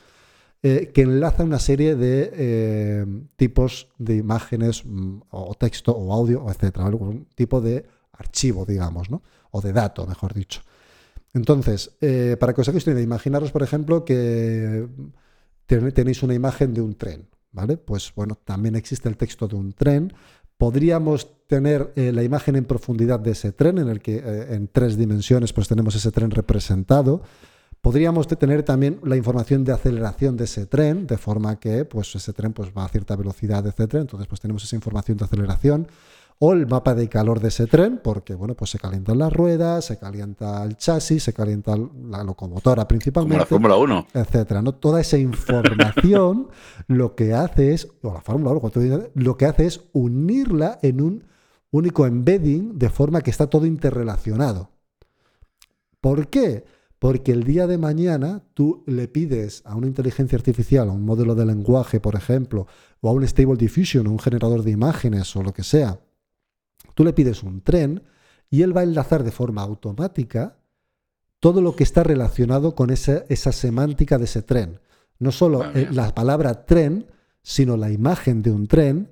eh, 0.64 0.90
que 0.92 1.02
enlaza 1.02 1.44
una 1.44 1.60
serie 1.60 1.94
de 1.94 3.06
tipos 3.36 3.86
de 3.98 4.16
imágenes 4.16 4.84
mm, 4.84 5.20
o 5.30 5.54
texto 5.54 5.92
o 5.92 6.12
audio, 6.12 6.44
etcétera, 6.50 6.86
un 6.86 7.28
tipo 7.36 7.60
de 7.60 7.86
archivo, 8.14 8.64
digamos, 8.64 9.10
¿no? 9.10 9.22
o 9.52 9.60
de 9.60 9.72
dato, 9.72 10.08
mejor 10.08 10.34
dicho. 10.34 10.62
Entonces, 11.34 11.96
para 12.38 12.52
que 12.52 12.60
os 12.60 12.68
hagáis 12.68 12.86
una 12.86 12.94
idea, 12.94 13.04
imaginaros, 13.04 13.50
por 13.50 13.62
ejemplo, 13.62 14.04
que 14.04 14.86
tenéis 15.66 16.22
una 16.22 16.34
imagen 16.34 16.74
de 16.74 16.80
un 16.80 16.94
tren. 16.94 17.26
¿vale? 17.52 17.76
Pues 17.76 18.12
bueno, 18.14 18.36
también 18.44 18.74
existe 18.74 19.08
el 19.08 19.16
texto 19.16 19.46
de 19.46 19.56
un 19.56 19.72
tren. 19.72 20.12
Podríamos 20.56 21.46
tener 21.46 21.92
eh, 21.96 22.12
la 22.12 22.22
imagen 22.22 22.56
en 22.56 22.64
profundidad 22.64 23.20
de 23.20 23.32
ese 23.32 23.52
tren, 23.52 23.78
en 23.78 23.88
el 23.88 24.00
que 24.00 24.16
eh, 24.16 24.54
en 24.54 24.68
tres 24.68 24.96
dimensiones 24.96 25.52
pues 25.52 25.68
tenemos 25.68 25.94
ese 25.94 26.10
tren 26.10 26.30
representado. 26.30 27.22
Podríamos 27.80 28.28
tener 28.28 28.62
también 28.62 29.00
la 29.02 29.16
información 29.16 29.64
de 29.64 29.72
aceleración 29.72 30.36
de 30.36 30.44
ese 30.44 30.66
tren, 30.66 31.06
de 31.06 31.18
forma 31.18 31.58
que 31.58 31.84
pues, 31.84 32.14
ese 32.14 32.32
tren 32.32 32.52
pues, 32.52 32.70
va 32.76 32.84
a 32.84 32.88
cierta 32.88 33.16
velocidad, 33.16 33.66
etc. 33.66 33.94
Entonces 33.94 34.28
pues 34.28 34.40
tenemos 34.40 34.62
esa 34.62 34.76
información 34.76 35.18
de 35.18 35.24
aceleración 35.24 35.88
o 36.44 36.52
el 36.52 36.66
mapa 36.66 36.92
de 36.96 37.08
calor 37.08 37.38
de 37.38 37.49
ese 37.49 37.68
tren, 37.68 38.00
porque 38.02 38.34
bueno, 38.34 38.56
pues 38.56 38.72
se 38.72 38.78
calientan 38.80 39.16
las 39.16 39.32
ruedas, 39.32 39.84
se 39.84 39.96
calienta 39.96 40.64
el 40.64 40.76
chasis, 40.76 41.22
se 41.22 41.32
calienta 41.32 41.76
la 41.76 42.25
locomotora 42.25 42.88
principalmente. 42.88 43.38
la 43.38 43.46
Fórmula 43.46 43.76
1. 43.76 44.08
Etcétera. 44.12 44.61
¿no? 44.61 44.75
Toda 44.75 45.00
esa 45.00 45.18
información 45.18 46.49
lo 46.88 47.14
que 47.14 47.32
hace 47.32 47.75
es, 47.75 47.87
o 48.02 48.12
la 48.12 48.22
Fórmula 48.22 48.50
1, 48.50 49.11
lo 49.14 49.37
que 49.37 49.46
hace 49.46 49.66
es 49.66 49.84
unirla 49.92 50.80
en 50.82 51.00
un 51.00 51.25
único 51.70 52.06
embedding 52.06 52.76
de 52.76 52.90
forma 52.90 53.20
que 53.20 53.30
está 53.30 53.46
todo 53.46 53.64
interrelacionado. 53.64 54.70
¿Por 56.00 56.26
qué? 56.26 56.64
Porque 56.99 57.30
el 57.30 57.44
día 57.44 57.68
de 57.68 57.78
mañana 57.78 58.42
tú 58.54 58.82
le 58.88 59.06
pides 59.06 59.62
a 59.64 59.76
una 59.76 59.87
inteligencia 59.87 60.38
artificial, 60.38 60.88
a 60.88 60.92
un 60.92 61.04
modelo 61.04 61.37
de 61.37 61.46
lenguaje, 61.46 62.00
por 62.00 62.16
ejemplo, 62.16 62.66
o 63.00 63.08
a 63.08 63.12
un 63.12 63.22
Stable 63.28 63.54
Diffusion, 63.54 64.08
un 64.08 64.18
generador 64.18 64.64
de 64.64 64.72
imágenes 64.72 65.37
o 65.37 65.44
lo 65.44 65.52
que 65.52 65.62
sea, 65.62 66.00
Tú 66.94 67.04
le 67.04 67.12
pides 67.12 67.42
un 67.42 67.62
tren 67.62 68.02
y 68.50 68.62
él 68.62 68.76
va 68.76 68.80
a 68.82 68.84
enlazar 68.84 69.24
de 69.24 69.30
forma 69.30 69.62
automática 69.62 70.58
todo 71.40 71.60
lo 71.60 71.74
que 71.74 71.82
está 71.84 72.04
relacionado 72.04 72.74
con 72.74 72.90
esa, 72.90 73.24
semántica 73.28 74.18
de 74.18 74.24
ese 74.24 74.42
tren. 74.42 74.80
No 75.18 75.32
solo 75.32 75.64
eh, 75.74 75.88
la 75.90 76.14
palabra 76.14 76.66
tren, 76.66 77.06
sino 77.42 77.76
la 77.76 77.90
imagen 77.90 78.42
de 78.42 78.52
un 78.52 78.68
tren, 78.68 79.10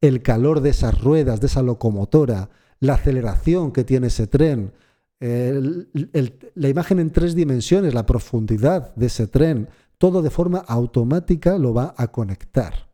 el 0.00 0.22
calor 0.22 0.60
de 0.60 0.70
esas 0.70 1.00
ruedas, 1.00 1.40
de 1.40 1.46
esa 1.46 1.62
locomotora, 1.62 2.50
la 2.80 2.94
aceleración 2.94 3.70
que 3.70 3.84
tiene 3.84 4.08
ese 4.08 4.26
tren, 4.26 4.72
la 5.20 6.68
imagen 6.68 6.98
en 6.98 7.10
tres 7.10 7.34
dimensiones, 7.34 7.92
la 7.92 8.06
profundidad 8.06 8.94
de 8.96 9.06
ese 9.06 9.26
tren, 9.26 9.68
todo 9.98 10.22
de 10.22 10.30
forma 10.30 10.58
automática 10.58 11.58
lo 11.58 11.74
va 11.74 11.94
a 11.96 12.08
conectar. 12.08 12.89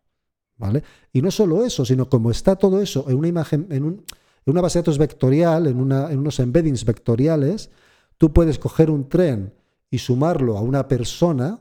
¿Vale? 0.57 0.83
Y 1.13 1.23
no 1.23 1.31
solo 1.31 1.65
eso, 1.65 1.85
sino 1.85 2.09
como 2.09 2.31
está 2.31 2.57
todo 2.57 2.81
eso 2.81 3.07
en 3.09 3.17
una 3.17 3.29
imagen, 3.29 3.67
en, 3.71 4.05
una 4.47 4.61
base 4.61 4.79
de 4.79 4.83
datos 4.83 4.99
vectorial, 4.99 5.67
en, 5.67 5.81
unos 5.81 6.41
embeddings 6.41 6.85
vectoriales, 6.85 7.71
tú 8.19 8.33
puedes 8.33 8.59
coger 8.59 8.91
un 8.91 9.09
tren 9.09 9.55
y 9.91 9.99
sumarlo 9.99 10.57
a 10.57 10.63
una 10.63 10.89
persona, 10.89 11.61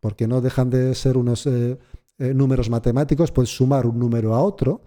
porque 0.00 0.26
no 0.26 0.40
dejan 0.40 0.70
de 0.70 0.94
ser 0.94 1.16
unos 1.16 1.46
eh, 1.46 1.78
eh, 2.18 2.34
números 2.34 2.70
matemáticos, 2.70 3.32
puedes 3.32 3.54
sumar 3.54 3.86
un 3.86 3.98
número 3.98 4.34
a 4.34 4.42
otro, 4.42 4.82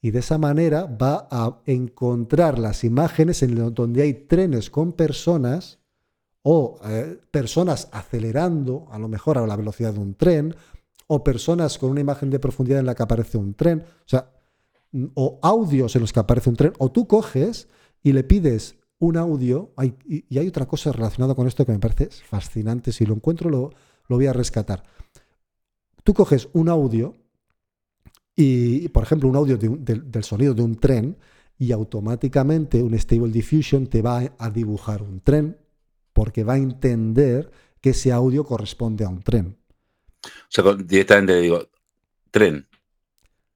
y 0.00 0.10
de 0.10 0.18
esa 0.20 0.38
manera 0.38 0.84
va 0.86 1.26
a 1.30 1.60
encontrar 1.66 2.58
las 2.58 2.84
imágenes 2.84 3.42
en 3.42 3.74
donde 3.74 4.02
hay 4.02 4.14
trenes 4.14 4.70
con 4.70 4.92
personas 4.92 5.78
o 6.42 6.78
eh, 6.84 7.18
personas 7.30 7.88
acelerando 7.90 8.86
a 8.92 8.98
lo 8.98 9.08
mejor 9.08 9.38
a 9.38 9.46
la 9.46 9.56
velocidad 9.56 9.94
de 9.94 9.98
un 9.98 10.14
tren 10.14 10.54
o 11.06 11.22
personas 11.22 11.78
con 11.78 11.90
una 11.90 12.00
imagen 12.00 12.30
de 12.30 12.38
profundidad 12.38 12.80
en 12.80 12.86
la 12.86 12.94
que 12.94 13.02
aparece 13.02 13.38
un 13.38 13.54
tren, 13.54 13.80
o 13.80 14.08
sea, 14.08 14.32
o 15.14 15.38
audios 15.42 15.94
en 15.94 16.02
los 16.02 16.12
que 16.12 16.20
aparece 16.20 16.50
un 16.50 16.56
tren, 16.56 16.72
o 16.78 16.90
tú 16.90 17.06
coges 17.06 17.68
y 18.02 18.12
le 18.12 18.24
pides 18.24 18.76
un 18.98 19.16
audio, 19.16 19.72
y, 19.82 20.38
hay 20.38 20.48
otra 20.48 20.66
cosa 20.66 20.92
relacionada 20.92 21.34
con 21.34 21.46
esto 21.46 21.66
que 21.66 21.72
me 21.72 21.78
parece 21.78 22.08
fascinante, 22.10 22.92
si 22.92 23.04
lo 23.04 23.14
encuentro 23.14 23.50
lo, 23.50 23.70
voy 24.08 24.26
a 24.26 24.32
rescatar. 24.32 24.82
Tú 26.02 26.14
coges 26.14 26.48
un 26.52 26.68
audio 26.68 27.14
y, 28.34 28.88
por 28.88 29.02
ejemplo, 29.02 29.28
un 29.28 29.36
audio 29.36 29.58
del 29.58 30.24
sonido 30.24 30.54
de 30.54 30.62
un 30.62 30.76
tren 30.76 31.16
y 31.58 31.72
automáticamente 31.72 32.82
un 32.82 32.94
Stable 32.94 33.32
Diffusion 33.32 33.86
te 33.88 34.02
va 34.02 34.22
a 34.38 34.50
dibujar 34.50 35.02
un 35.02 35.20
tren 35.20 35.56
porque 36.12 36.44
va 36.44 36.54
a 36.54 36.58
entender 36.58 37.50
que 37.80 37.90
ese 37.90 38.12
audio 38.12 38.44
corresponde 38.44 39.04
a 39.04 39.08
un 39.08 39.20
tren. 39.20 39.56
O 40.26 40.46
sea, 40.48 40.64
directamente 40.74 41.34
le 41.34 41.40
digo, 41.40 41.68
tren. 42.30 42.66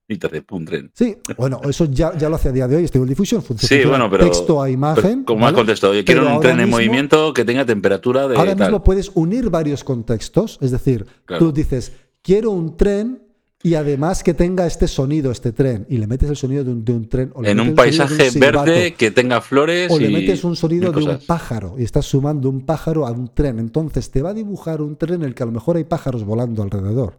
Y 0.09 0.17
te 0.17 0.43
pum, 0.43 0.65
tren. 0.65 0.91
Sí, 0.93 1.17
bueno, 1.37 1.61
eso 1.69 1.85
ya, 1.85 2.17
ya 2.19 2.29
lo 2.29 2.35
hace 2.35 2.49
a 2.49 2.53
día 2.53 2.67
de 2.67 2.77
hoy, 2.77 2.89
Stable 2.89 3.09
Diffusion. 3.09 3.43
Funciona 3.43 3.83
sí, 3.83 3.89
bueno, 3.89 4.11
pero. 4.11 4.25
Texto 4.25 4.61
a 4.61 4.69
imagen. 4.69 5.23
como 5.23 5.43
más 5.43 5.53
contexto, 5.53 5.95
yo 5.95 6.05
quiero 6.05 6.35
un 6.35 6.41
tren 6.41 6.59
en 6.59 6.69
movimiento 6.69 7.33
que 7.33 7.45
tenga 7.45 7.65
temperatura 7.65 8.27
de. 8.27 8.37
Ahora 8.37 8.57
mismo 8.57 8.83
puedes 8.83 9.13
unir 9.15 9.51
varios 9.51 9.85
contextos, 9.85 10.59
es 10.61 10.73
decir, 10.73 11.07
tú 11.39 11.53
dices, 11.53 11.93
quiero 12.23 12.51
un 12.51 12.77
tren 12.77 13.23
y 13.63 13.75
además 13.75 14.23
que 14.23 14.33
tenga 14.33 14.67
este 14.67 14.89
sonido, 14.89 15.31
este 15.31 15.53
tren, 15.53 15.87
y 15.91 15.99
le 15.99 16.07
metes 16.07 16.31
el 16.31 16.37
sonido 16.37 16.65
de 16.65 16.71
un, 16.71 17.09
tren. 17.09 17.33
en 17.45 17.61
un 17.61 17.75
paisaje 17.75 18.31
verde 18.39 18.95
que 18.95 19.11
tenga 19.11 19.43
flores. 19.43 19.91
O 19.91 19.99
le 19.99 20.09
metes 20.09 20.45
un 20.45 20.57
sonido 20.57 20.91
de 20.93 21.05
un 21.05 21.19
pájaro 21.27 21.75
y 21.79 21.85
estás 21.85 22.07
sumando 22.07 22.49
un 22.49 22.65
pájaro 22.65 23.07
a 23.07 23.11
un 23.11 23.35
tren. 23.35 23.59
Entonces 23.59 24.11
te 24.11 24.23
va 24.23 24.31
a 24.31 24.35
dibujar 24.35 24.81
un 24.81 24.97
tren 24.97 25.17
en 25.17 25.25
el 25.25 25.35
que 25.35 25.43
a 25.43 25.47
lo 25.47 25.53
mejor 25.53 25.77
hay 25.77 25.85
pájaros 25.85 26.25
volando 26.25 26.63
alrededor. 26.63 27.19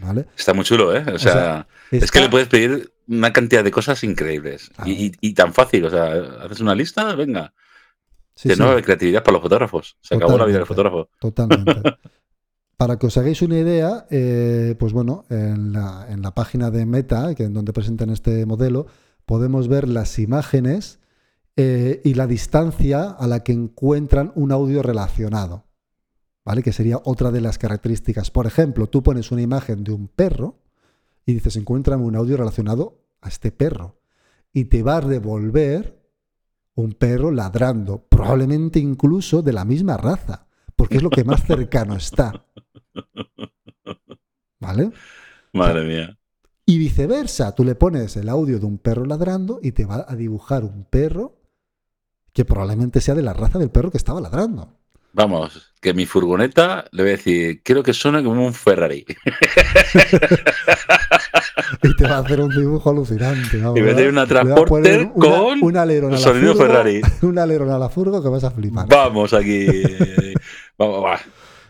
¿Vale? 0.00 0.26
Está 0.36 0.54
muy 0.54 0.64
chulo, 0.64 0.94
¿eh? 0.94 1.04
O 1.12 1.18
sea, 1.18 1.66
es 1.90 2.10
que 2.10 2.20
le 2.20 2.28
puedes 2.28 2.46
pedir 2.46 2.92
una 3.08 3.32
cantidad 3.32 3.64
de 3.64 3.70
cosas 3.70 4.04
increíbles 4.04 4.70
y, 4.84 5.34
tan 5.34 5.52
fácil. 5.52 5.86
O 5.86 5.90
sea, 5.90 6.44
haces 6.44 6.60
una 6.60 6.74
lista, 6.76 7.16
venga. 7.16 7.52
de 8.44 8.56
nueva 8.56 8.80
creatividad 8.80 9.24
para 9.24 9.32
los 9.32 9.42
fotógrafos. 9.42 9.96
Se 10.02 10.14
acabó 10.14 10.38
la 10.38 10.44
vida 10.44 10.58
del 10.58 10.66
fotógrafo. 10.66 11.08
Totalmente. 11.18 11.82
Para 12.76 12.98
que 12.98 13.06
os 13.06 13.16
hagáis 13.16 13.40
una 13.40 13.58
idea, 13.58 14.06
eh, 14.10 14.74
pues 14.78 14.92
bueno, 14.92 15.24
en 15.30 15.72
la, 15.72 16.32
página 16.34 16.70
de 16.70 16.84
Meta, 16.84 17.34
que 17.34 17.44
en 17.44 17.54
donde 17.54 17.72
presentan 17.72 18.10
este 18.10 18.44
modelo, 18.44 18.86
podemos 19.24 19.68
ver 19.68 19.88
las 19.88 20.18
imágenes 20.18 20.98
eh, 21.56 22.02
y 22.04 22.14
la 22.14 22.26
distancia 22.26 23.10
a 23.10 23.26
la 23.26 23.42
que 23.42 23.52
encuentran 23.52 24.30
un 24.34 24.52
audio 24.52 24.82
relacionado. 24.82 25.64
¿Vale? 26.44 26.62
Que 26.62 26.72
sería 26.72 27.00
otra 27.02 27.30
de 27.30 27.40
las 27.40 27.58
características. 27.58 28.30
Por 28.30 28.46
ejemplo, 28.46 28.88
tú 28.88 29.02
pones 29.02 29.32
una 29.32 29.42
imagen 29.42 29.82
de 29.82 29.92
un 29.92 30.06
perro 30.06 30.60
y 31.24 31.32
dices, 31.32 31.56
encuéntrame 31.56 32.04
un 32.04 32.14
audio 32.14 32.36
relacionado 32.36 33.00
a 33.22 33.28
este 33.28 33.50
perro. 33.50 33.98
Y 34.52 34.66
te 34.66 34.82
va 34.82 34.98
a 34.98 35.00
devolver 35.00 35.98
un 36.76 36.92
perro 36.92 37.32
ladrando, 37.32 38.06
probablemente 38.08 38.78
incluso 38.78 39.42
de 39.42 39.54
la 39.54 39.64
misma 39.64 39.96
raza, 39.96 40.46
porque 40.76 40.98
es 40.98 41.02
lo 41.02 41.10
que 41.10 41.24
más 41.24 41.42
cercano 41.42 41.96
está. 41.96 42.45
¿Vale? 44.60 44.90
Madre 45.52 45.84
mía. 45.84 46.18
Y 46.64 46.78
viceversa, 46.78 47.54
tú 47.54 47.64
le 47.64 47.76
pones 47.76 48.16
el 48.16 48.28
audio 48.28 48.58
de 48.58 48.66
un 48.66 48.78
perro 48.78 49.04
ladrando 49.04 49.60
y 49.62 49.72
te 49.72 49.84
va 49.84 50.04
a 50.08 50.16
dibujar 50.16 50.64
un 50.64 50.84
perro 50.84 51.38
que 52.32 52.44
probablemente 52.44 53.00
sea 53.00 53.14
de 53.14 53.22
la 53.22 53.32
raza 53.32 53.58
del 53.58 53.70
perro 53.70 53.90
que 53.90 53.98
estaba 53.98 54.20
ladrando. 54.20 54.72
Vamos, 55.12 55.72
que 55.80 55.94
mi 55.94 56.04
furgoneta 56.04 56.84
le 56.90 57.02
voy 57.02 57.12
a 57.12 57.16
decir, 57.16 57.62
quiero 57.62 57.82
que 57.82 57.94
suene 57.94 58.22
como 58.22 58.44
un 58.44 58.52
Ferrari. 58.52 59.06
y 61.82 61.96
te 61.96 62.04
va 62.04 62.16
a 62.16 62.18
hacer 62.18 62.42
un 62.42 62.50
dibujo 62.50 62.90
alucinante. 62.90 63.56
y 63.56 63.60
va 63.60 63.70
a 63.70 64.08
una 64.10 64.26
transporter 64.26 65.10
con 65.18 65.62
un 65.62 65.76
alerón 65.78 66.12
a 66.12 66.16
la 66.16 66.20
sonido 66.20 66.54
Ferrari. 66.54 67.00
Un 67.22 67.38
alerón 67.38 67.70
a 67.70 67.78
la 67.78 67.88
furgo 67.88 68.22
que 68.22 68.28
vas 68.28 68.44
a 68.44 68.50
flipar. 68.50 68.86
Vamos 68.88 69.32
aquí. 69.32 69.66
vamos, 70.76 71.02
va. 71.02 71.18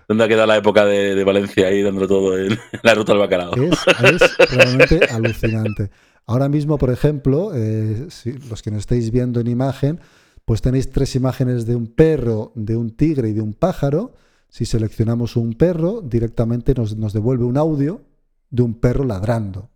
¿Dónde 0.09 0.25
ha 0.25 0.29
quedado 0.29 0.47
la 0.47 0.57
época 0.57 0.85
de, 0.85 1.25
Valencia 1.25 1.67
ahí 1.67 1.83
dando 1.83 2.07
todo 2.07 2.39
en 2.39 2.57
la 2.83 2.95
ruta 2.95 3.13
al 3.13 3.19
bacalao? 3.19 3.55
Es, 3.57 4.51
realmente 4.51 5.01
alucinante. 5.11 5.91
Ahora 6.27 6.49
mismo, 6.49 6.79
por 6.79 6.91
ejemplo, 6.91 7.53
eh, 7.55 8.09
los 8.49 8.63
que 8.63 8.71
nos 8.71 8.81
estáis 8.81 9.11
viendo 9.11 9.41
en 9.41 9.49
imagen, 9.49 10.01
pues 10.45 10.63
tenéis 10.63 10.91
tres 10.91 11.17
imágenes 11.17 11.67
de 11.67 11.75
un 11.75 11.89
perro, 11.89 12.53
de 12.55 12.77
un 12.77 12.91
tigre 12.91 13.31
y 13.31 13.33
de 13.33 13.41
un 13.41 13.55
pájaro. 13.55 14.15
Si 14.49 14.65
seleccionamos 14.65 15.37
un 15.37 15.55
perro, 15.55 16.03
directamente 16.03 16.75
nos, 16.75 16.97
nos 16.97 17.13
devuelve 17.13 17.45
un 17.45 17.57
audio 17.57 18.03
de 18.51 18.63
un 18.63 18.75
perro 18.75 19.05
ladrando. 19.05 19.71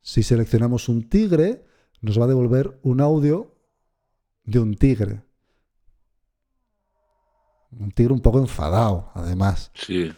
Si 0.00 0.22
seleccionamos 0.22 0.88
un 0.88 1.08
tigre, 1.08 1.64
nos 2.00 2.18
va 2.18 2.24
a 2.24 2.28
devolver 2.28 2.78
un 2.82 3.00
audio 3.00 3.54
de 4.44 4.58
un 4.58 4.74
tigre. 4.74 5.22
Un 7.78 7.90
tigre 7.90 8.12
un 8.12 8.20
poco 8.20 8.38
enfadado, 8.38 9.10
además. 9.14 9.70
Sí. 9.74 10.12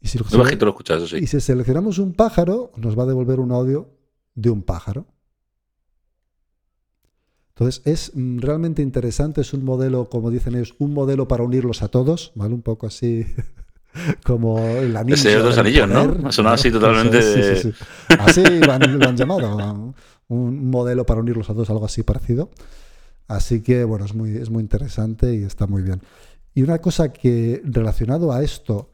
Y 0.00 0.08
si, 0.08 0.18
lo 0.18 0.24
escuchas, 0.24 1.08
sí. 1.08 1.16
y 1.16 1.26
si 1.26 1.40
seleccionamos 1.40 1.98
un 1.98 2.12
pájaro, 2.12 2.72
nos 2.76 2.96
va 2.96 3.02
a 3.02 3.06
devolver 3.06 3.40
un 3.40 3.52
audio 3.52 3.90
de 4.34 4.50
un 4.50 4.62
pájaro. 4.62 5.06
Entonces 7.58 7.82
es 7.84 8.12
mm, 8.14 8.38
realmente 8.38 8.82
interesante, 8.82 9.40
es 9.40 9.52
un 9.52 9.64
modelo, 9.64 10.08
como 10.08 10.30
dicen 10.30 10.54
ellos, 10.54 10.76
un 10.78 10.94
modelo 10.94 11.26
para 11.26 11.42
unirlos 11.42 11.82
a 11.82 11.88
todos, 11.88 12.30
¿vale? 12.36 12.54
Un 12.54 12.62
poco 12.62 12.86
así 12.86 13.26
como 14.24 14.60
el 14.60 14.96
anillo. 14.96 15.16
Ese 15.16 15.34
dos 15.38 15.58
anillos, 15.58 15.88
¿no? 15.88 16.30
Sonaba 16.30 16.54
así 16.54 16.70
totalmente. 16.70 17.20
Sí, 17.20 17.72
sí, 17.72 17.84
Así 18.20 18.42
lo 18.44 18.72
han, 18.72 19.16
llamado, 19.16 19.94
un 20.28 20.70
modelo 20.70 21.04
para 21.04 21.20
unirlos 21.20 21.50
a 21.50 21.54
todos, 21.54 21.68
algo 21.70 21.84
así 21.84 22.04
parecido. 22.04 22.50
Así 23.26 23.60
que, 23.60 23.82
bueno, 23.82 24.04
es 24.04 24.14
muy, 24.14 24.36
es 24.36 24.50
muy 24.50 24.62
interesante 24.62 25.34
y 25.34 25.42
está 25.42 25.66
muy 25.66 25.82
bien. 25.82 26.00
Y 26.54 26.62
una 26.62 26.78
cosa 26.78 27.12
que 27.12 27.62
relacionado 27.64 28.32
a 28.32 28.42
esto, 28.42 28.90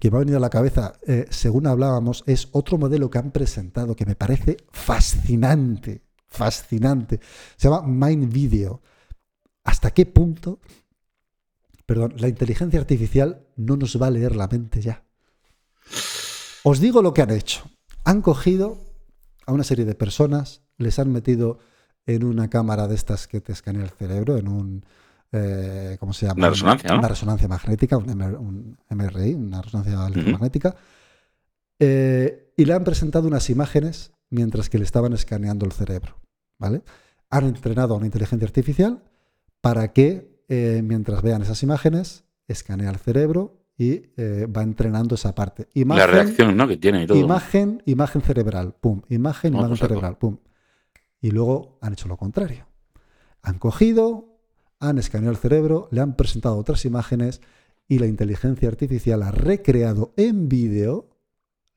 que 0.00 0.10
me 0.10 0.16
ha 0.16 0.20
venido 0.20 0.38
a 0.38 0.40
la 0.40 0.50
cabeza, 0.50 0.94
eh, 1.06 1.26
según 1.30 1.66
hablábamos, 1.66 2.24
es 2.26 2.48
otro 2.52 2.78
modelo 2.78 3.10
que 3.10 3.18
han 3.18 3.32
presentado 3.32 3.96
que 3.96 4.06
me 4.06 4.14
parece 4.14 4.56
fascinante 4.70 6.04
fascinante. 6.34 7.20
Se 7.56 7.68
llama 7.68 7.86
Mind 7.86 8.30
Video. 8.30 8.82
¿Hasta 9.62 9.92
qué 9.92 10.04
punto, 10.04 10.60
perdón, 11.86 12.14
la 12.18 12.28
inteligencia 12.28 12.80
artificial 12.80 13.46
no 13.56 13.76
nos 13.76 14.00
va 14.00 14.08
a 14.08 14.10
leer 14.10 14.36
la 14.36 14.48
mente 14.48 14.82
ya? 14.82 15.04
Os 16.64 16.80
digo 16.80 17.00
lo 17.00 17.14
que 17.14 17.22
han 17.22 17.30
hecho. 17.30 17.70
Han 18.04 18.20
cogido 18.20 18.78
a 19.46 19.52
una 19.52 19.64
serie 19.64 19.84
de 19.84 19.94
personas, 19.94 20.62
les 20.76 20.98
han 20.98 21.12
metido 21.12 21.58
en 22.06 22.24
una 22.24 22.50
cámara 22.50 22.88
de 22.88 22.94
estas 22.94 23.26
que 23.26 23.40
te 23.40 23.52
escanea 23.52 23.84
el 23.84 23.90
cerebro, 23.90 24.36
en 24.36 24.48
un, 24.48 24.84
eh, 25.36 25.96
¿cómo 25.98 26.12
se 26.12 26.26
llama? 26.26 26.38
Una 26.38 26.50
resonancia, 26.50 26.94
Una 26.96 27.08
resonancia 27.08 27.48
magnética, 27.48 27.96
un, 27.96 28.78
MRI, 28.88 29.34
una 29.34 29.60
resonancia 29.60 30.06
electromagnética. 30.06 30.76
Eh, 31.78 32.52
y 32.56 32.64
le 32.64 32.72
han 32.72 32.84
presentado 32.84 33.26
unas 33.26 33.50
imágenes 33.50 34.12
mientras 34.30 34.70
que 34.70 34.78
le 34.78 34.84
estaban 34.84 35.12
escaneando 35.12 35.66
el 35.66 35.72
cerebro. 35.72 36.20
¿vale? 36.58 36.82
Han 37.30 37.46
entrenado 37.46 37.94
a 37.94 37.96
una 37.96 38.06
inteligencia 38.06 38.46
artificial 38.46 39.02
para 39.60 39.92
que 39.92 40.44
eh, 40.48 40.82
mientras 40.84 41.22
vean 41.22 41.42
esas 41.42 41.62
imágenes, 41.62 42.24
escanea 42.46 42.90
el 42.90 42.98
cerebro 42.98 43.64
y 43.76 44.12
eh, 44.16 44.46
va 44.46 44.62
entrenando 44.62 45.16
esa 45.16 45.34
parte. 45.34 45.68
la 45.74 46.06
reacción 46.06 46.56
¿no? 46.56 46.68
que 46.68 46.76
tiene 46.76 47.02
y 47.02 47.06
todo. 47.06 47.18
Imagen, 47.18 47.82
imagen 47.86 48.22
cerebral, 48.22 48.74
pum. 48.80 49.02
Imagen, 49.08 49.54
imagen 49.54 49.76
cerebral, 49.76 50.16
pum. 50.16 50.38
Y 51.20 51.30
luego 51.30 51.78
han 51.80 51.94
hecho 51.94 52.06
lo 52.06 52.16
contrario. 52.16 52.66
Han 53.42 53.58
cogido, 53.58 54.33
han 54.80 54.98
escaneado 54.98 55.32
el 55.32 55.38
cerebro, 55.38 55.88
le 55.90 56.00
han 56.00 56.16
presentado 56.16 56.56
otras 56.56 56.84
imágenes 56.84 57.40
y 57.88 57.98
la 57.98 58.06
inteligencia 58.06 58.68
artificial 58.68 59.22
ha 59.22 59.30
recreado 59.30 60.12
en 60.16 60.48
vídeo 60.48 61.10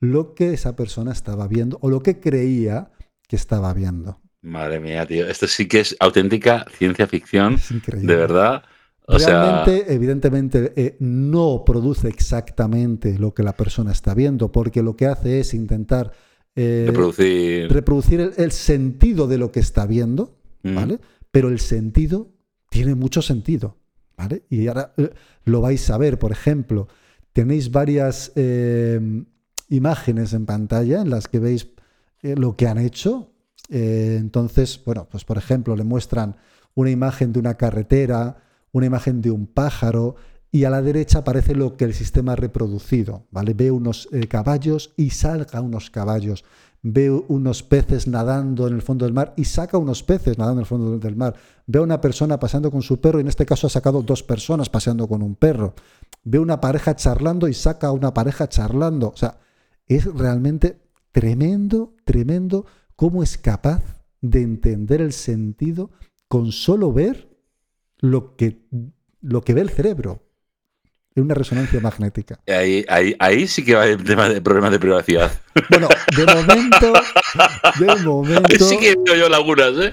lo 0.00 0.34
que 0.34 0.52
esa 0.52 0.76
persona 0.76 1.12
estaba 1.12 1.48
viendo 1.48 1.78
o 1.82 1.90
lo 1.90 2.00
que 2.00 2.20
creía 2.20 2.90
que 3.26 3.36
estaba 3.36 3.72
viendo. 3.74 4.20
Madre 4.42 4.80
mía, 4.80 5.04
tío. 5.06 5.28
Esto 5.28 5.46
sí 5.46 5.66
que 5.66 5.80
es 5.80 5.96
auténtica 6.00 6.64
ciencia 6.76 7.06
ficción. 7.06 7.58
De 7.92 8.16
verdad. 8.16 8.62
Realmente, 9.06 9.92
evidentemente, 9.92 10.72
eh, 10.76 10.96
no 11.00 11.64
produce 11.64 12.08
exactamente 12.08 13.18
lo 13.18 13.32
que 13.32 13.42
la 13.42 13.56
persona 13.56 13.90
está 13.90 14.14
viendo, 14.14 14.52
porque 14.52 14.82
lo 14.82 14.96
que 14.96 15.06
hace 15.06 15.40
es 15.40 15.54
intentar 15.54 16.12
eh, 16.54 16.84
reproducir, 16.86 17.72
reproducir 17.72 18.32
el, 18.36 18.52
sentido 18.52 19.26
de 19.26 19.38
lo 19.38 19.50
que 19.50 19.60
está 19.60 19.86
viendo, 19.86 20.38
mm. 20.62 20.74
¿vale? 20.74 21.00
Pero 21.30 21.48
el 21.48 21.58
sentido 21.58 22.32
tiene 22.78 22.94
mucho 22.94 23.22
sentido, 23.22 23.76
¿vale? 24.16 24.44
Y 24.50 24.68
ahora 24.68 24.92
eh, 24.96 25.10
lo 25.44 25.60
vais 25.60 25.90
a 25.90 25.98
ver, 25.98 26.18
por 26.18 26.32
ejemplo, 26.32 26.88
tenéis 27.32 27.70
varias 27.70 28.32
imágenes 29.68 30.32
en 30.32 30.46
pantalla 30.46 31.02
en 31.02 31.10
las 31.10 31.28
que 31.28 31.38
veis 31.38 31.68
lo 32.22 32.56
que 32.56 32.66
han 32.66 32.78
hecho 32.78 33.30
eh, 33.68 34.16
entonces, 34.18 34.80
bueno, 34.84 35.08
pues 35.10 35.24
por 35.24 35.38
ejemplo, 35.38 35.76
le 35.76 35.84
muestran 35.84 36.36
una 36.74 36.90
imagen 36.90 37.32
de 37.32 37.40
una 37.40 37.54
carretera, 37.54 38.38
una 38.72 38.86
imagen 38.86 39.20
de 39.20 39.30
un 39.30 39.46
pájaro, 39.46 40.16
y 40.50 40.64
a 40.64 40.70
la 40.70 40.80
derecha 40.80 41.18
aparece 41.18 41.54
lo 41.54 41.76
que 41.76 41.84
el 41.84 41.92
sistema 41.92 42.32
ha 42.32 42.36
reproducido, 42.36 43.26
¿vale? 43.30 43.52
Ve 43.52 43.70
unos 43.70 44.08
eh, 44.12 44.26
caballos 44.28 44.94
y 44.96 45.10
salga 45.10 45.60
unos 45.60 45.90
caballos. 45.90 46.44
Ve 46.82 47.10
unos 47.10 47.62
peces 47.62 48.06
nadando 48.06 48.68
en 48.68 48.74
el 48.74 48.82
fondo 48.82 49.04
del 49.04 49.12
mar 49.12 49.34
y 49.36 49.44
saca 49.44 49.78
unos 49.78 50.02
peces 50.02 50.38
nadando 50.38 50.60
en 50.60 50.62
el 50.62 50.66
fondo 50.66 50.98
del 50.98 51.16
mar. 51.16 51.34
Ve 51.66 51.80
a 51.80 51.82
una 51.82 52.00
persona 52.00 52.38
paseando 52.38 52.70
con 52.70 52.82
su 52.82 53.00
perro 53.00 53.18
y 53.18 53.22
en 53.22 53.28
este 53.28 53.46
caso 53.46 53.66
ha 53.66 53.70
sacado 53.70 54.02
dos 54.02 54.22
personas 54.22 54.68
paseando 54.68 55.08
con 55.08 55.22
un 55.22 55.34
perro. 55.34 55.74
Ve 56.22 56.38
una 56.38 56.60
pareja 56.60 56.94
charlando 56.94 57.48
y 57.48 57.54
saca 57.54 57.88
a 57.88 57.92
una 57.92 58.14
pareja 58.14 58.48
charlando. 58.48 59.08
O 59.08 59.16
sea, 59.16 59.38
es 59.86 60.04
realmente 60.06 60.80
tremendo, 61.10 61.94
tremendo 62.04 62.66
cómo 62.94 63.22
es 63.22 63.38
capaz 63.38 63.82
de 64.20 64.42
entender 64.42 65.00
el 65.00 65.12
sentido 65.12 65.90
con 66.28 66.52
solo 66.52 66.92
ver 66.92 67.28
lo 67.98 68.36
que, 68.36 68.68
lo 69.20 69.42
que 69.42 69.54
ve 69.54 69.62
el 69.62 69.70
cerebro 69.70 70.27
en 71.18 71.24
una 71.24 71.34
resonancia 71.34 71.80
magnética. 71.80 72.38
Ahí, 72.46 72.84
ahí, 72.88 73.14
ahí 73.18 73.46
sí 73.46 73.64
que 73.64 73.74
va 73.74 73.86
el 73.86 74.02
tema 74.04 74.28
de 74.28 74.40
problemas 74.40 74.70
de 74.70 74.78
privacidad. 74.78 75.30
Bueno, 75.70 75.88
de 76.16 76.26
momento, 76.26 76.92
de 77.80 77.96
momento. 78.04 78.42
Ahí 78.48 78.58
sí 78.58 78.78
que 78.78 78.94
veo 79.04 79.16
yo 79.16 79.28
lagunas, 79.28 79.72
¿eh? 79.78 79.92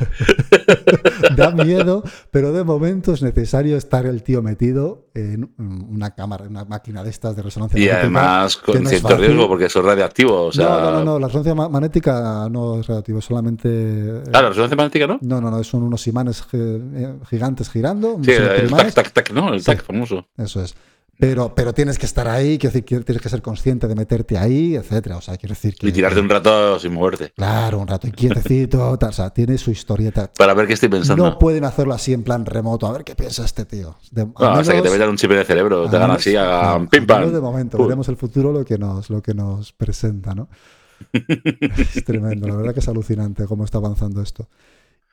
Da 1.35 1.51
miedo, 1.51 2.03
pero 2.31 2.51
de 2.51 2.63
momento 2.63 3.13
es 3.13 3.21
necesario 3.21 3.77
estar 3.77 4.05
el 4.05 4.21
tío 4.23 4.41
metido 4.41 5.07
en 5.15 5.53
una 5.57 6.13
cámara, 6.13 6.45
en 6.45 6.51
una 6.51 6.65
máquina 6.65 7.03
de 7.03 7.09
estas 7.09 7.35
de 7.35 7.41
resonancia 7.41 7.77
magnética. 7.77 7.97
Y 7.97 7.99
además 7.99 8.57
con 8.57 8.85
cierto 8.85 9.17
riesgo 9.17 9.47
porque 9.47 9.65
eso 9.65 9.79
es 9.79 9.85
radioactivo. 9.85 10.51
No, 10.55 10.91
no, 10.91 11.03
no, 11.03 11.19
la 11.19 11.27
resonancia 11.27 11.55
magnética 11.55 12.47
no 12.49 12.79
es 12.79 12.87
radioactivo, 12.87 13.21
solamente. 13.21 14.21
Ah, 14.33 14.41
la 14.41 14.49
resonancia 14.49 14.75
magnética 14.75 15.07
no. 15.07 15.19
No, 15.21 15.41
no, 15.41 15.49
no, 15.49 15.63
son 15.63 15.83
unos 15.83 16.05
imanes 16.07 16.43
eh, 16.53 17.15
gigantes 17.29 17.69
girando. 17.69 18.19
Sí, 18.23 18.31
el 18.31 18.69
tac, 18.69 18.93
tac, 18.93 19.11
tac, 19.11 19.31
¿no? 19.31 19.53
El 19.53 19.63
tac 19.63 19.83
famoso. 19.83 20.27
Eso 20.37 20.61
es. 20.61 20.75
Pero, 21.17 21.55
pero 21.55 21.73
tienes 21.73 21.97
que 21.97 22.05
estar 22.05 22.27
ahí, 22.27 22.57
quiero 22.57 22.73
decir, 22.73 23.03
tienes 23.05 23.21
que 23.21 23.29
ser 23.29 23.41
consciente 23.41 23.87
de 23.87 23.95
meterte 23.95 24.37
ahí, 24.37 24.75
etcétera. 24.75 25.15
O 25.17 25.21
sea, 25.21 25.37
quiero 25.37 25.55
decir 25.55 25.75
que. 25.75 25.87
Y 25.87 25.91
tirarte 25.93 26.19
un 26.19 26.29
rato 26.29 26.77
sin 26.77 26.93
moverte. 26.93 27.31
Claro, 27.35 27.79
un 27.79 27.87
rato 27.87 28.09
quietecito, 28.11 28.97
tal, 28.99 29.09
o 29.09 29.13
sea, 29.13 29.29
tiene 29.29 29.57
su 29.57 29.71
historieta. 29.71 30.29
Para 30.37 30.53
ver 30.53 30.67
qué 30.67 30.73
estoy 30.73 30.89
pensando. 30.89 31.23
No 31.23 31.39
pueden 31.39 31.63
hacerlo 31.63 31.93
así 31.93 32.11
en 32.11 32.23
plan 32.23 32.45
remoto, 32.45 32.85
a 32.85 32.91
ver 32.91 33.05
qué 33.05 33.15
piensa 33.15 33.45
este 33.45 33.63
tío. 33.63 33.95
De, 34.11 34.27
hasta 34.35 34.73
que 34.73 34.81
te 34.81 34.89
metan 34.89 35.09
un 35.09 35.15
chip 35.15 35.31
en 35.31 35.37
el 35.37 35.45
cerebro, 35.45 35.89
te 35.89 35.95
hagan 35.95 36.11
así, 36.11 36.35
a 36.35 36.85
pim 36.89 37.07
pam. 37.07 37.31
De 37.31 37.39
momento, 37.39 37.77
veremos 37.77 38.09
el 38.09 38.17
futuro 38.17 38.51
lo 38.51 38.65
que 38.65 38.77
nos, 38.77 39.09
lo 39.09 39.21
que 39.21 39.33
nos 39.33 39.71
presenta, 39.71 40.35
¿no? 40.35 40.49
es 41.13 42.03
tremendo, 42.03 42.47
la 42.47 42.55
verdad 42.55 42.73
que 42.73 42.79
es 42.79 42.87
alucinante 42.87 43.45
cómo 43.45 43.63
está 43.63 43.77
avanzando 43.77 44.21
esto. 44.21 44.49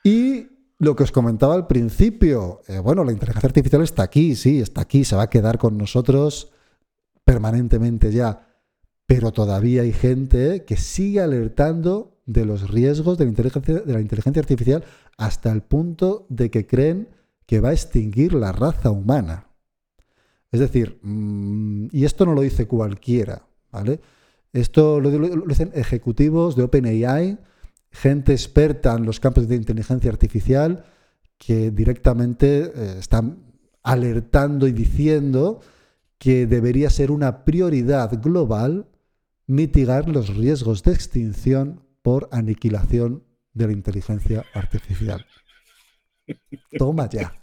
Y 0.03 0.47
lo 0.79 0.95
que 0.95 1.03
os 1.03 1.11
comentaba 1.11 1.55
al 1.55 1.67
principio, 1.67 2.61
eh, 2.67 2.79
bueno, 2.79 3.03
la 3.03 3.11
inteligencia 3.11 3.47
artificial 3.47 3.81
está 3.83 4.03
aquí, 4.03 4.35
sí, 4.35 4.59
está 4.59 4.81
aquí, 4.81 5.03
se 5.03 5.15
va 5.15 5.23
a 5.23 5.29
quedar 5.29 5.57
con 5.57 5.77
nosotros 5.77 6.51
permanentemente 7.23 8.11
ya, 8.11 8.47
pero 9.05 9.31
todavía 9.31 9.83
hay 9.83 9.93
gente 9.93 10.65
que 10.65 10.75
sigue 10.77 11.21
alertando 11.21 12.19
de 12.25 12.45
los 12.45 12.69
riesgos 12.69 13.17
de 13.17 13.25
la 13.25 13.99
inteligencia, 13.99 14.41
artificial 14.41 14.83
hasta 15.17 15.51
el 15.51 15.61
punto 15.61 16.25
de 16.29 16.49
que 16.49 16.65
creen 16.65 17.09
que 17.45 17.59
va 17.59 17.69
a 17.69 17.73
extinguir 17.73 18.33
la 18.33 18.51
raza 18.51 18.91
humana. 18.91 19.47
Es 20.51 20.59
decir, 20.59 20.99
mm, 21.01 21.87
y 21.91 22.05
esto 22.05 22.25
no 22.25 22.33
lo 22.33 22.41
dice 22.41 22.67
cualquiera, 22.67 23.45
¿vale? 23.71 23.99
Esto 24.53 24.99
lo, 24.99 25.09
lo 25.09 25.45
dicen 25.47 25.71
ejecutivos 25.73 26.55
de 26.55 26.63
OpenAI, 26.63 27.39
gente 27.93 28.33
experta 28.33 28.95
en 28.95 29.05
los 29.05 29.19
campos 29.19 29.47
de 29.47 29.55
inteligencia 29.55 30.11
artificial 30.11 30.83
que 31.37 31.71
directamente 31.71 32.71
eh, 32.75 32.95
están 32.99 33.53
alertando 33.83 34.67
y 34.67 34.71
diciendo 34.71 35.61
que 36.17 36.47
debería 36.47 36.89
ser 36.89 37.11
una 37.11 37.43
prioridad 37.45 38.21
global 38.21 38.87
mitigar 39.45 40.09
los 40.09 40.35
riesgos 40.35 40.83
de 40.83 40.93
extinción 40.93 41.85
por 42.01 42.29
aniquilación 42.31 43.23
de 43.53 43.67
la 43.67 43.73
inteligencia 43.73 44.45
artificial. 44.53 45.25
Toma 46.77 47.09
ya. 47.09 47.33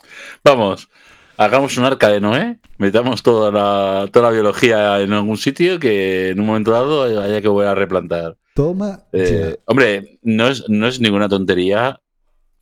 Vamos, 0.42 0.88
hagamos 1.36 1.76
un 1.76 1.84
arca 1.84 2.08
de 2.08 2.20
Noé, 2.20 2.58
metamos 2.78 3.22
toda 3.22 3.50
la, 3.50 4.08
toda 4.10 4.30
la 4.30 4.32
biología 4.32 5.00
en 5.00 5.12
algún 5.12 5.36
sitio 5.36 5.78
que 5.78 6.30
en 6.30 6.40
un 6.40 6.46
momento 6.46 6.72
dado 6.72 7.02
haya 7.02 7.40
que 7.40 7.48
volver 7.48 7.68
a 7.68 7.74
replantar. 7.74 8.39
Toma. 8.54 9.04
Eh, 9.12 9.58
hombre, 9.66 10.18
no 10.22 10.48
es, 10.48 10.68
no 10.68 10.86
es 10.86 11.00
ninguna 11.00 11.28
tontería, 11.28 12.00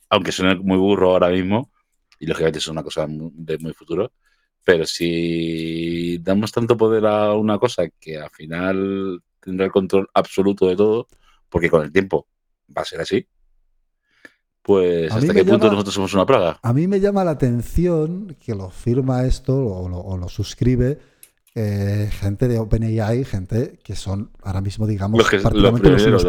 aunque 0.09 0.31
suene 0.31 0.55
muy 0.55 0.77
burro 0.77 1.11
ahora 1.11 1.29
mismo, 1.29 1.71
y 2.19 2.25
lógicamente 2.25 2.59
es 2.59 2.67
una 2.67 2.83
cosa 2.83 3.07
de 3.07 3.57
muy 3.57 3.73
futuro, 3.73 4.11
pero 4.63 4.85
si 4.85 6.17
damos 6.19 6.51
tanto 6.51 6.77
poder 6.77 7.05
a 7.05 7.33
una 7.33 7.57
cosa 7.57 7.89
que 7.99 8.17
al 8.17 8.29
final 8.29 9.21
tendrá 9.39 9.65
el 9.65 9.71
control 9.71 10.07
absoluto 10.13 10.67
de 10.67 10.75
todo, 10.75 11.07
porque 11.49 11.69
con 11.69 11.83
el 11.83 11.91
tiempo 11.91 12.27
va 12.75 12.83
a 12.83 12.85
ser 12.85 13.01
así, 13.01 13.25
pues 14.61 15.11
hasta 15.11 15.33
qué 15.33 15.43
punto 15.43 15.71
nosotros 15.71 15.95
somos 15.95 16.13
una 16.13 16.25
plaga. 16.25 16.59
A 16.61 16.73
mí 16.73 16.87
me 16.87 16.99
llama 16.99 17.23
la 17.23 17.31
atención 17.31 18.37
que 18.39 18.53
lo 18.53 18.69
firma 18.69 19.25
esto 19.25 19.55
o 19.55 19.89
lo, 19.89 20.29
suscribe 20.29 20.99
eh, 21.55 22.09
gente 22.11 22.47
de 22.47 22.59
OpenAI, 22.59 23.25
gente 23.25 23.79
que 23.83 23.95
son 23.95 24.31
ahora 24.43 24.61
mismo, 24.61 24.85
digamos, 24.85 25.19
los, 25.19 25.29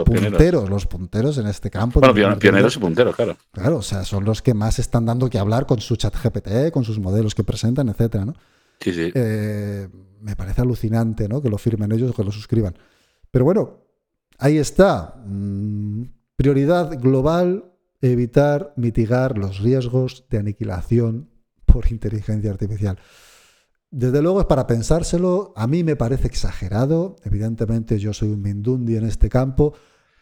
punteros, 0.05 0.69
los, 0.69 0.87
punteros 0.87 1.39
en 1.39 1.47
este 1.47 1.71
campo. 1.71 2.01
Bueno, 2.01 2.39
pioneros 2.39 2.77
y 2.77 2.79
punteros, 2.79 3.15
claro. 3.15 3.37
Claro, 3.53 3.77
o 3.79 3.83
sea, 3.83 4.05
son 4.05 4.25
los 4.25 4.43
que 4.43 4.55
más 4.55 4.79
están 4.79 5.07
dando 5.07 5.29
que 5.29 5.39
hablar 5.39 5.67
con 5.67 5.81
su 5.81 5.97
chat 5.97 6.15
GPT, 6.17 6.71
con 6.73 6.85
sus 6.85 6.99
modelos 6.99 7.35
que 7.35 7.45
presentan, 7.45 7.89
etcétera, 7.89 8.25
¿no? 8.25 8.35
Sí, 8.81 8.93
sí. 8.93 9.13
Eh, 9.15 9.89
me 10.21 10.37
parece 10.37 10.63
alucinante, 10.63 11.29
¿no? 11.29 11.43
Que 11.43 11.51
lo 11.51 11.59
firmen 11.59 11.93
ellos 11.93 12.11
o 12.11 12.15
que 12.15 12.25
lo 12.25 12.33
suscriban. 12.33 12.77
Pero 13.31 13.45
bueno, 13.45 13.85
ahí 14.39 14.57
está. 14.57 15.17
Mm, 15.27 16.05
prioridad 16.37 16.99
global 16.99 17.71
evitar, 18.01 18.73
mitigar 18.77 19.37
los 19.37 19.59
riesgos 19.59 20.25
de 20.31 20.39
aniquilación 20.39 21.29
por 21.67 21.91
inteligencia 21.91 22.51
artificial. 22.51 22.99
Desde 23.91 24.23
luego 24.23 24.41
es 24.41 24.47
para 24.47 24.69
pensárselo, 24.69 25.53
a 25.57 25.67
mí 25.67 25.83
me 25.83 25.97
parece 25.97 26.29
exagerado, 26.29 27.17
evidentemente 27.25 27.99
yo 27.99 28.13
soy 28.13 28.29
un 28.29 28.41
mindundi 28.41 28.95
en 28.95 29.05
este 29.05 29.29
campo, 29.29 29.75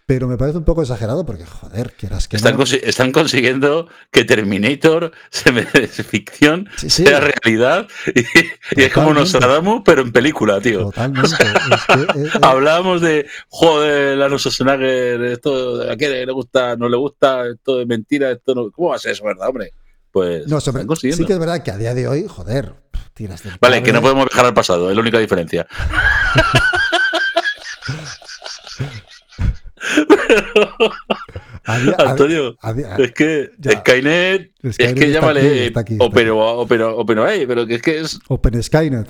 pero 0.06 0.26
me 0.26 0.38
parece 0.38 0.56
un 0.56 0.64
poco 0.64 0.80
exagerado 0.80 1.26
porque, 1.26 1.44
joder, 1.44 1.92
quieras 1.92 2.28
que 2.28 2.36
están, 2.36 2.58
están 2.82 3.12
consiguiendo 3.12 3.88
que 4.10 4.24
Terminator 4.24 5.12
se 5.28 5.52
me 5.52 5.64
ficción 5.86 6.66
sea 6.76 7.20
realidad 7.20 7.86
y, 8.14 8.80
es 8.80 8.90
como 8.90 9.12
nos 9.12 9.34
Nostradamus, 9.34 9.82
pero 9.84 10.00
en 10.00 10.12
película, 10.12 10.62
tío. 10.62 10.84
Totalmente. 10.84 11.36
Hablábamos 12.40 13.02
de, 13.02 13.26
joder, 13.50 14.16
la 14.16 14.30
Schwarzenegger, 14.30 15.22
esto 15.24 15.82
a 15.82 15.94
qué 15.94 16.24
le 16.24 16.32
gusta, 16.32 16.74
no 16.74 16.88
le 16.88 16.96
gusta, 16.96 17.46
esto 17.46 17.76
de 17.76 17.84
mentira, 17.84 18.30
esto 18.30 18.54
no. 18.54 18.70
¿Cómo 18.70 18.88
va 18.88 18.96
a 18.96 18.98
ser 18.98 19.12
eso, 19.12 19.24
verdad, 19.24 19.50
hombre? 19.50 19.74
Pues 20.12 20.46
no, 20.46 20.58
consiguiendo. 20.86 21.22
sí 21.22 21.26
que 21.26 21.32
es 21.34 21.38
verdad 21.38 21.62
que 21.62 21.70
a 21.70 21.76
día 21.76 21.94
de 21.94 22.08
hoy, 22.08 22.26
joder, 22.26 22.74
tiras 23.14 23.42
Vale, 23.60 23.82
que 23.82 23.92
no 23.92 24.00
podemos 24.00 24.26
viajar 24.26 24.46
al 24.46 24.54
pasado, 24.54 24.88
es 24.90 24.96
la 24.96 25.02
única 25.02 25.18
diferencia. 25.18 25.66
Antonio, 31.98 32.56
es 32.98 33.12
que 33.12 33.50
Skynet, 33.62 34.52
es 34.62 34.94
que 34.94 35.10
llámale 35.10 35.72
Opero, 35.98 36.66
pero 36.66 37.66
que 37.66 37.74
es 37.74 37.82
que 37.82 38.00
es 38.00 38.18
Open 38.28 38.62
Skynet. 38.62 39.08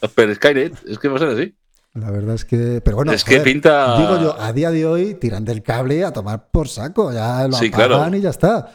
Open 0.00 0.34
Skynet, 0.34 0.74
es 0.86 0.98
que 0.98 1.08
va 1.08 1.16
a 1.16 1.18
ser 1.18 1.28
así. 1.28 1.54
La 1.94 2.10
verdad 2.10 2.34
es 2.34 2.44
que, 2.44 2.80
pero 2.84 2.96
bueno, 2.96 3.12
es 3.12 3.24
que 3.24 3.40
pinta. 3.40 3.98
Digo 3.98 4.20
yo, 4.20 4.40
a 4.40 4.52
día 4.52 4.70
de 4.70 4.86
hoy 4.86 5.14
tiran 5.14 5.44
del 5.44 5.62
cable 5.62 6.04
a 6.04 6.12
tomar 6.12 6.50
por 6.50 6.68
saco, 6.68 7.12
ya 7.12 7.48
lo 7.48 7.56
sí, 7.56 7.70
apagan 7.72 8.14
y 8.14 8.20
ya 8.20 8.30
está. 8.30 8.72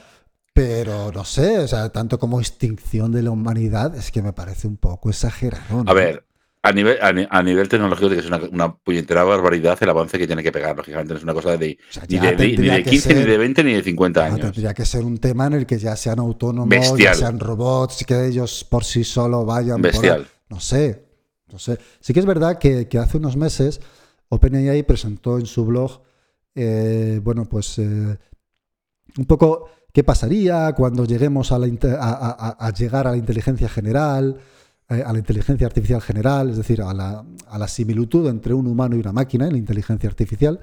Pero 0.54 1.12
no 1.12 1.26
sé, 1.26 1.60
o 1.60 1.68
sea, 1.68 1.90
tanto 1.90 2.20
como 2.20 2.40
extinción 2.40 3.12
de 3.12 3.24
la 3.24 3.32
humanidad, 3.32 3.96
es 3.96 4.12
que 4.12 4.22
me 4.22 4.34
parece 4.34 4.68
un 4.68 4.78
poco 4.78 5.10
exagerado. 5.10 5.84
A 5.88 5.94
ver, 5.94 6.26
a 6.66 6.72
nivel, 6.72 6.98
a, 7.02 7.44
nivel 7.44 7.68
tecnológico, 7.68 8.10
que 8.10 8.20
es 8.20 8.26
una, 8.26 8.38
una, 8.38 8.74
puñetera 8.74 9.26
barbaridad 9.26 9.78
el 9.82 9.90
avance 9.90 10.18
que 10.18 10.28
tiene 10.28 10.42
que 10.42 10.52
pegar, 10.52 10.78
lógicamente. 10.78 11.14
No 11.14 11.18
es 11.18 11.24
una 11.24 11.34
cosa 11.34 11.58
de, 11.58 11.78
ni, 12.08 12.20
de 12.20 12.84
15, 12.84 13.16
ni 13.16 13.24
de 13.24 13.38
20, 13.38 13.64
ni 13.66 13.74
de 13.74 13.84
50 13.84 14.26
años. 14.26 14.40
Tendría 14.40 14.74
que 14.74 14.86
ser 14.86 15.04
un 15.04 15.18
tema 15.18 15.48
en 15.48 15.54
el 15.54 15.66
que 15.66 15.78
ya 15.78 15.96
sean 15.98 16.20
autónomos, 16.20 16.98
ya 16.98 17.16
sean 17.16 17.38
robots, 17.40 18.06
que 18.06 18.28
ellos 18.28 18.64
por 18.64 18.86
sí 18.86 19.04
solo 19.04 19.44
vayan. 19.44 19.82
Bestial. 19.82 20.26
no 20.48 20.62
sé, 20.62 21.04
no 21.52 21.60
sé. 21.60 21.78
Sí 22.00 22.14
que 22.14 22.22
es 22.22 22.26
verdad 22.26 22.60
que, 22.60 22.88
hace 22.98 23.18
unos 23.18 23.36
meses 23.36 23.82
OpenAI 24.30 24.84
presentó 24.84 25.40
en 25.40 25.48
su 25.48 25.66
blog, 25.66 26.02
eh, 26.56 27.20
bueno, 27.22 27.44
pues 27.44 27.78
eh, 27.80 28.18
un 29.18 29.26
poco 29.26 29.70
qué 29.94 30.04
pasaría 30.04 30.74
cuando 30.74 31.06
lleguemos 31.06 31.52
a, 31.52 31.60
llegar 32.72 33.08
a 33.08 33.12
la 33.12 33.18
inteligencia 33.18 33.70
general 33.70 34.40
eh, 34.90 35.02
a 35.06 35.14
la 35.14 35.20
inteligencia 35.20 35.66
artificial 35.66 36.02
general, 36.02 36.50
es 36.50 36.58
decir, 36.58 36.82
a 36.82 36.94
la, 36.94 37.68
similitud 37.68 38.28
entre 38.28 38.54
un 38.54 38.68
humano 38.68 38.96
y 38.96 39.00
una 39.00 39.14
máquina 39.14 39.46
en 39.46 39.54
la 39.54 39.58
inteligencia 39.58 40.10
artificial. 40.10 40.60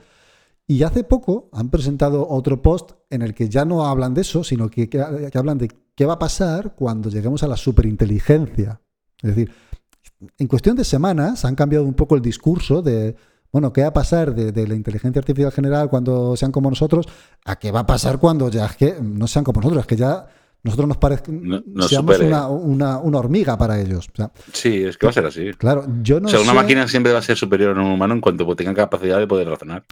Y 0.67 0.83
hace 0.83 1.05
poco 1.05 1.49
han 1.53 1.71
presentado 1.71 2.29
otro 2.29 2.61
post 2.61 2.93
en 3.09 3.23
el 3.23 3.35
que 3.35 3.49
ya 3.49 3.65
no 3.65 3.87
hablan 3.87 4.13
de 4.13 4.21
eso, 4.21 4.45
sino 4.45 4.69
que, 4.69 4.89
hablan 5.35 5.59
de 5.59 5.71
qué 5.95 6.05
va 6.05 6.15
a 6.15 6.19
pasar 6.19 6.75
cuando 6.75 7.09
lleguemos 7.09 7.43
a 7.43 7.49
la 7.49 7.57
superinteligencia. 7.57 8.81
Es 9.23 9.35
decir, 9.35 9.53
en 10.39 10.47
cuestión 10.47 10.77
de 10.77 10.85
semanas 10.85 11.45
han 11.45 11.55
cambiado 11.55 11.85
un 11.85 11.95
poco 11.95 12.15
el 12.15 12.23
discurso 12.23 12.83
de, 12.83 13.17
bueno, 13.53 13.73
¿qué 13.73 13.83
va 13.83 13.89
a 13.89 13.93
pasar 13.93 14.35
de, 14.35 14.67
la 14.67 14.75
inteligencia 14.75 15.19
artificial 15.19 15.53
general 15.53 15.89
cuando 15.89 16.37
sean 16.37 16.53
como 16.53 16.71
nosotros? 16.71 17.07
A 17.45 17.57
qué 17.57 17.73
va 17.73 17.81
a 17.81 17.87
pasar 17.87 18.19
cuando 18.19 18.49
ya 18.49 18.67
es 18.67 18.77
que 18.77 18.97
no 19.01 19.27
sean 19.27 19.45
como 19.45 19.61
nosotros, 19.61 19.83
es 19.83 19.87
que 19.87 19.97
ya 19.97 20.27
nosotros 20.63 20.89
nos 20.89 21.89
seamos 21.89 22.21
una, 22.21 22.99
hormiga 22.99 23.57
para 23.57 23.81
ellos. 23.81 24.09
sí, 24.53 24.85
es 24.85 24.97
que 24.97 25.07
va 25.07 25.11
a 25.11 25.15
ser 25.15 25.27
así. 25.27 25.53
Claro, 25.55 25.87
yo 26.03 26.21
no 26.21 26.29
O 26.29 26.31
sea, 26.31 26.41
una 26.41 26.55
máquina 26.55 26.87
siempre 26.87 27.13
va 27.13 27.19
a 27.19 27.23
ser 27.23 27.37
superior 27.37 27.77
a 27.77 27.81
un 27.81 27.91
humano 27.93 28.15
en 28.15 28.21
cuanto 28.21 28.55
tenga 28.55 28.75
capacidad 28.75 29.19
de 29.19 29.27
poder 29.27 29.49
razonar. 29.49 29.85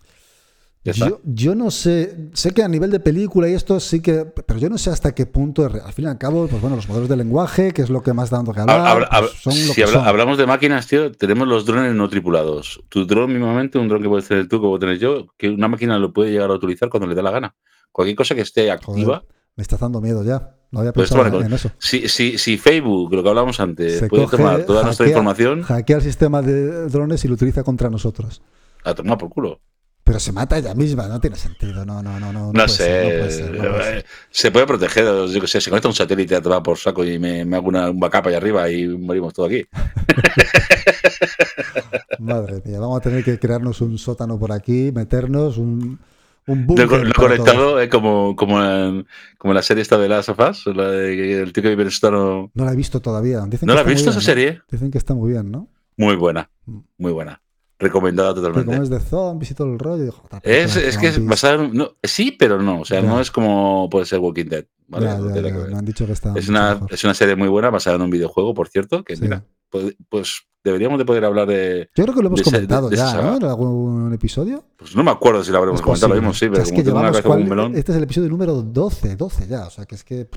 Yo, 1.25 1.55
no 1.55 1.71
sé, 1.71 2.31
sé 2.33 2.53
que 2.53 2.63
a 2.63 2.69
nivel 2.69 2.91
de 2.91 3.01
película 3.01 3.49
y 3.49 3.55
esto 3.55 3.81
sí 3.81 4.01
que, 4.01 4.25
pero 4.25 4.59
yo 4.59 4.69
no 4.69 4.79
sé 4.79 4.91
hasta 4.91 5.15
qué 5.15 5.27
punto, 5.27 5.65
al 5.65 5.93
fin 5.93 6.07
y 6.07 6.09
al 6.09 6.19
cabo, 6.19 6.47
pues 6.47 6.61
bueno, 6.61 6.77
los 6.77 6.89
modelos 6.89 7.09
de 7.09 7.17
lenguaje, 7.17 7.73
que 7.73 7.83
es 7.83 7.91
lo 7.91 8.03
que 8.03 8.13
más 8.13 8.31
dando 8.31 8.53
que 8.53 8.61
hablar. 8.61 9.09
Pues 9.45 9.55
si 9.55 9.83
hablamos 9.83 10.39
de 10.39 10.47
máquinas, 10.47 10.87
tío, 10.87 11.13
tenemos 11.13 11.47
los 11.49 11.65
drones 11.65 11.95
no 11.95 12.09
tripulados. 12.09 12.81
Tu 12.89 13.07
drone, 13.07 13.35
mínimamente, 13.35 13.79
un 13.79 13.89
drone 13.89 14.03
que 14.03 14.09
puedes 14.09 14.29
tener 14.29 14.49
tú, 14.49 14.61
puedo 14.61 14.79
tener 14.79 14.99
yo, 14.99 15.27
que 15.37 15.49
una 15.49 15.69
máquina 15.69 15.99
lo 15.99 16.13
puede 16.13 16.31
llegar 16.31 16.51
a 16.51 16.55
utilizar 16.55 16.89
cuando 16.89 17.07
le 17.07 17.15
dé 17.15 17.23
la 17.23 17.31
gana. 17.31 17.55
Cualquier 17.93 18.17
cosa 18.17 18.35
que 18.35 18.43
esté 18.43 18.71
activa. 18.71 19.25
me 19.57 19.63
está 19.63 19.77
dando 19.77 20.01
miedo 20.01 20.23
ya. 20.23 20.55
No 20.71 20.81
había 20.81 20.93
pues 20.93 21.11
pensado 21.11 21.41
en 21.41 21.53
eso. 21.53 21.71
Si, 21.79 22.09
si, 22.09 22.59
Facebook, 22.59 23.15
lo 23.15 23.23
que 23.23 23.29
hablábamos 23.29 23.59
antes, 23.59 24.05
puede 24.09 24.27
tomar 24.27 24.65
toda 24.65 24.83
nuestra 24.83 25.07
información. 25.07 25.63
Hackea 25.63 25.97
el 25.97 26.03
sistema 26.03 26.43
de 26.43 26.89
drones 26.89 27.25
y 27.25 27.29
lo 27.29 27.35
utiliza 27.35 27.63
contra 27.63 27.89
nosotros. 27.89 28.43
A 28.85 28.95
tomar 28.95 29.17
por 29.17 29.31
culo. 29.31 29.61
Pero 30.09 30.21
se 30.21 30.33
mata 30.33 30.57
ella 30.57 30.75
misma, 30.75 31.07
no 31.07 31.21
tiene 31.21 31.37
sentido. 31.37 31.85
No, 31.85 32.03
no, 32.03 32.19
no. 32.19 32.33
No, 32.33 32.51
no, 32.51 32.69
sé. 32.69 34.03
se 34.31 34.51
puede 34.51 34.67
proteger. 34.67 35.05
Yo 35.05 35.39
que 35.39 35.47
sé, 35.47 35.61
se 35.61 35.69
conecta 35.69 35.89
un 35.89 35.95
satélite 35.95 36.35
a 36.35 36.41
tomar 36.41 36.63
por 36.63 36.79
saco 36.79 37.05
y 37.05 37.19
me, 37.19 37.43
hago 37.55 37.69
una, 37.69 37.91
un 37.91 38.01
backup 38.01 38.29
ahí 38.29 38.35
arriba 38.35 38.71
y 38.71 38.89
morimos 38.89 39.35
todo 39.35 39.45
aquí. 39.45 39.67
Madre 42.21 42.63
mía, 42.65 42.81
vamos 42.81 42.97
a 42.97 43.03
tener 43.03 43.23
que 43.23 43.39
crearnos 43.39 43.83
un 43.83 43.99
sótano 43.99 44.39
por 44.39 44.51
aquí, 44.51 44.91
meternos 44.95 45.59
un 45.59 45.99
lo, 46.47 46.83
he 46.83 47.13
conectado 47.13 47.79
es 47.79 47.91
como, 47.91 48.35
como, 48.35 48.65
en, 48.65 49.07
como 49.37 49.53
la 49.53 49.61
serie 49.61 49.83
esta 49.83 49.99
de 49.99 50.09
las 50.09 50.25
sofás, 50.25 50.65
la 50.65 50.89
de 50.89 51.43
el 51.43 51.53
tío 51.53 51.63
que 51.63 51.77
vive 51.77 51.91
No 52.03 52.51
la 52.55 52.73
he 52.73 52.77
visto 52.77 53.01
todavía. 53.01 53.43
¿No 53.61 53.75
la 53.75 53.83
has 53.83 53.87
visto 53.87 54.09
esa 54.09 54.23
serie? 54.23 54.63
Dicen 54.71 54.91
que 54.91 54.97
está 54.97 55.13
muy 55.13 55.33
bien, 55.33 55.51
¿no? 55.51 55.69
Muy 55.99 56.17
buena, 56.17 56.49
mm. 56.65 56.79
muy 56.97 57.13
buena. 57.13 57.43
Recomendada 57.79 58.35
totalmente. 58.35 58.67
Como 58.67 58.83
es 58.83 58.91
de 58.91 59.01
zombies 59.01 59.53
y 59.53 59.55
todo 59.55 59.73
el 59.73 59.79
rollo. 59.79 60.15
es, 60.43 60.77
es 60.77 60.99
que 60.99 61.09
es 61.09 61.25
basada 61.25 61.65
en, 61.65 61.75
no, 61.75 61.93
Sí, 62.03 62.33
pero 62.33 62.61
no. 62.61 62.81
O 62.81 62.85
sea, 62.85 63.03
no 63.03 63.21
es 63.21 63.31
como 63.31 63.89
puede 63.91 64.05
ser 64.05 64.19
Walking 64.19 64.47
Dead. 64.47 64.65
¿vale? 64.89 65.09
han 65.09 65.85
dicho 65.85 66.07
que 66.07 66.13
está 66.13 66.33
es, 66.35 66.49
una, 66.49 66.81
es 66.91 67.05
una 67.05 67.15
serie 67.15 67.37
muy 67.37 67.49
buena 67.49 67.71
basada 67.71 67.97
en 67.97 68.03
un 68.03 68.11
videojuego, 68.11 68.55
por 68.55 68.69
cierto, 68.69 69.05
que 69.05 69.17
mira, 69.17 69.45
pues, 69.71 69.95
pues 70.09 70.49
deberíamos 70.65 70.99
de 70.99 71.05
poder 71.05 71.25
hablar 71.25 71.47
de. 71.47 71.89
Yo 71.95 72.05
creo 72.05 72.15
que 72.15 72.23
lo 72.23 72.29
hemos 72.29 72.43
comentado 72.43 72.91
ya, 72.91 73.23
¿no? 73.23 73.37
¿En 73.37 73.45
algún 73.45 74.13
episodio? 74.13 74.65
Pues 74.77 74.97
no 74.97 75.05
me 75.05 75.11
acuerdo 75.11 75.45
si 75.45 75.53
lo 75.53 75.59
habremos 75.59 75.81
comentado, 75.81 76.15
lo 76.15 76.21
mismo, 76.21 76.35
sí, 76.35 76.49
pero 76.49 76.63
Este 76.63 77.93
es 77.93 77.99
el 77.99 78.03
episodio 78.03 78.29
número 78.29 78.63
12, 78.63 79.17
12 79.17 79.47
ya, 79.47 79.67
o 79.67 79.71
sea 79.71 79.87
que 79.87 79.95
es 79.95 80.05
que. 80.05 80.29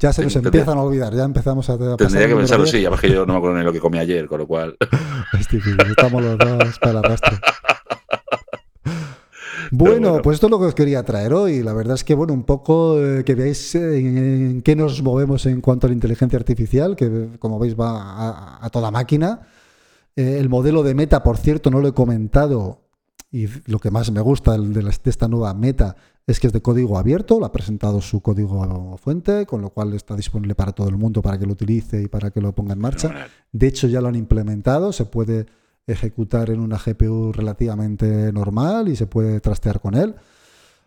Ya 0.00 0.14
se 0.14 0.22
nos 0.22 0.34
empiezan 0.34 0.78
a 0.78 0.82
olvidar, 0.82 1.14
ya 1.14 1.24
empezamos 1.24 1.68
a, 1.68 1.76
pasar 1.76 1.96
Tendría 1.98 2.26
que 2.26 2.34
pensarlo, 2.34 2.64
sí, 2.64 2.80
ya 2.80 2.90
que 2.96 3.10
yo 3.10 3.26
no 3.26 3.34
me 3.34 3.38
acuerdo 3.38 3.58
ni 3.58 3.64
lo 3.64 3.72
que 3.72 3.80
comí 3.80 3.98
ayer, 3.98 4.26
con 4.26 4.38
lo 4.38 4.46
cual. 4.46 4.74
es 5.38 5.46
difícil, 5.46 5.76
estamos 5.90 6.22
los 6.22 6.38
dos 6.38 6.78
para 6.78 6.92
el 6.92 6.96
arrastre. 7.04 7.38
Bueno, 9.70 10.20
pues 10.22 10.36
esto 10.36 10.46
es 10.46 10.50
lo 10.50 10.58
que 10.58 10.64
os 10.64 10.74
quería 10.74 11.04
traer 11.04 11.34
hoy. 11.34 11.62
La 11.62 11.74
verdad 11.74 11.94
es 11.94 12.02
que, 12.02 12.14
bueno, 12.14 12.32
un 12.32 12.44
poco 12.44 12.98
eh, 12.98 13.24
que 13.24 13.34
veáis 13.34 13.74
en, 13.74 14.62
qué 14.62 14.74
nos 14.74 15.02
movemos 15.02 15.44
en 15.46 15.60
cuanto 15.60 15.86
a 15.86 15.90
la 15.90 15.94
inteligencia 15.94 16.38
artificial, 16.38 16.96
que 16.96 17.28
como 17.38 17.58
veis 17.58 17.78
va 17.78 18.64
a, 18.64 18.70
toda 18.70 18.90
máquina. 18.90 19.42
Eh, 20.16 20.38
el 20.40 20.48
modelo 20.48 20.82
de 20.82 20.94
meta, 20.94 21.22
por 21.22 21.36
cierto, 21.36 21.70
no 21.70 21.78
lo 21.80 21.88
he 21.88 21.94
comentado, 21.94 22.80
y 23.30 23.46
lo 23.66 23.78
que 23.78 23.90
más 23.90 24.10
me 24.10 24.20
gusta 24.20 24.56
de, 24.58 24.98
esta 25.04 25.28
nueva 25.28 25.54
meta 25.54 25.94
es 26.30 26.40
que 26.40 26.46
es 26.46 26.52
de 26.52 26.62
código 26.62 26.98
abierto, 26.98 27.40
lo 27.40 27.46
ha 27.46 27.52
presentado 27.52 28.00
su 28.00 28.20
código 28.20 28.96
fuente, 28.98 29.46
con 29.46 29.62
lo 29.62 29.70
cual 29.70 29.94
está 29.94 30.14
disponible 30.16 30.54
para 30.54 30.72
todo 30.72 30.88
el 30.88 30.96
mundo 30.96 31.22
para 31.22 31.38
que 31.38 31.46
lo 31.46 31.52
utilice 31.52 32.02
y 32.02 32.08
para 32.08 32.30
que 32.30 32.40
lo 32.40 32.54
ponga 32.54 32.74
en 32.74 32.78
marcha. 32.78 33.26
De 33.52 33.66
hecho, 33.66 33.88
ya 33.88 34.00
lo 34.00 34.08
han 34.08 34.14
implementado, 34.14 34.92
se 34.92 35.04
puede 35.04 35.46
ejecutar 35.86 36.50
en 36.50 36.60
una 36.60 36.78
GPU 36.78 37.32
relativamente 37.32 38.32
normal 38.32 38.88
y 38.88 38.96
se 38.96 39.06
puede 39.06 39.40
trastear 39.40 39.80
con 39.80 39.94
él. 39.94 40.14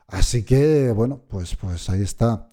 Así 0.07 0.43
que, 0.43 0.91
bueno, 0.91 1.21
pues, 1.27 1.55
pues 1.55 1.89
ahí 1.89 2.01
está. 2.01 2.49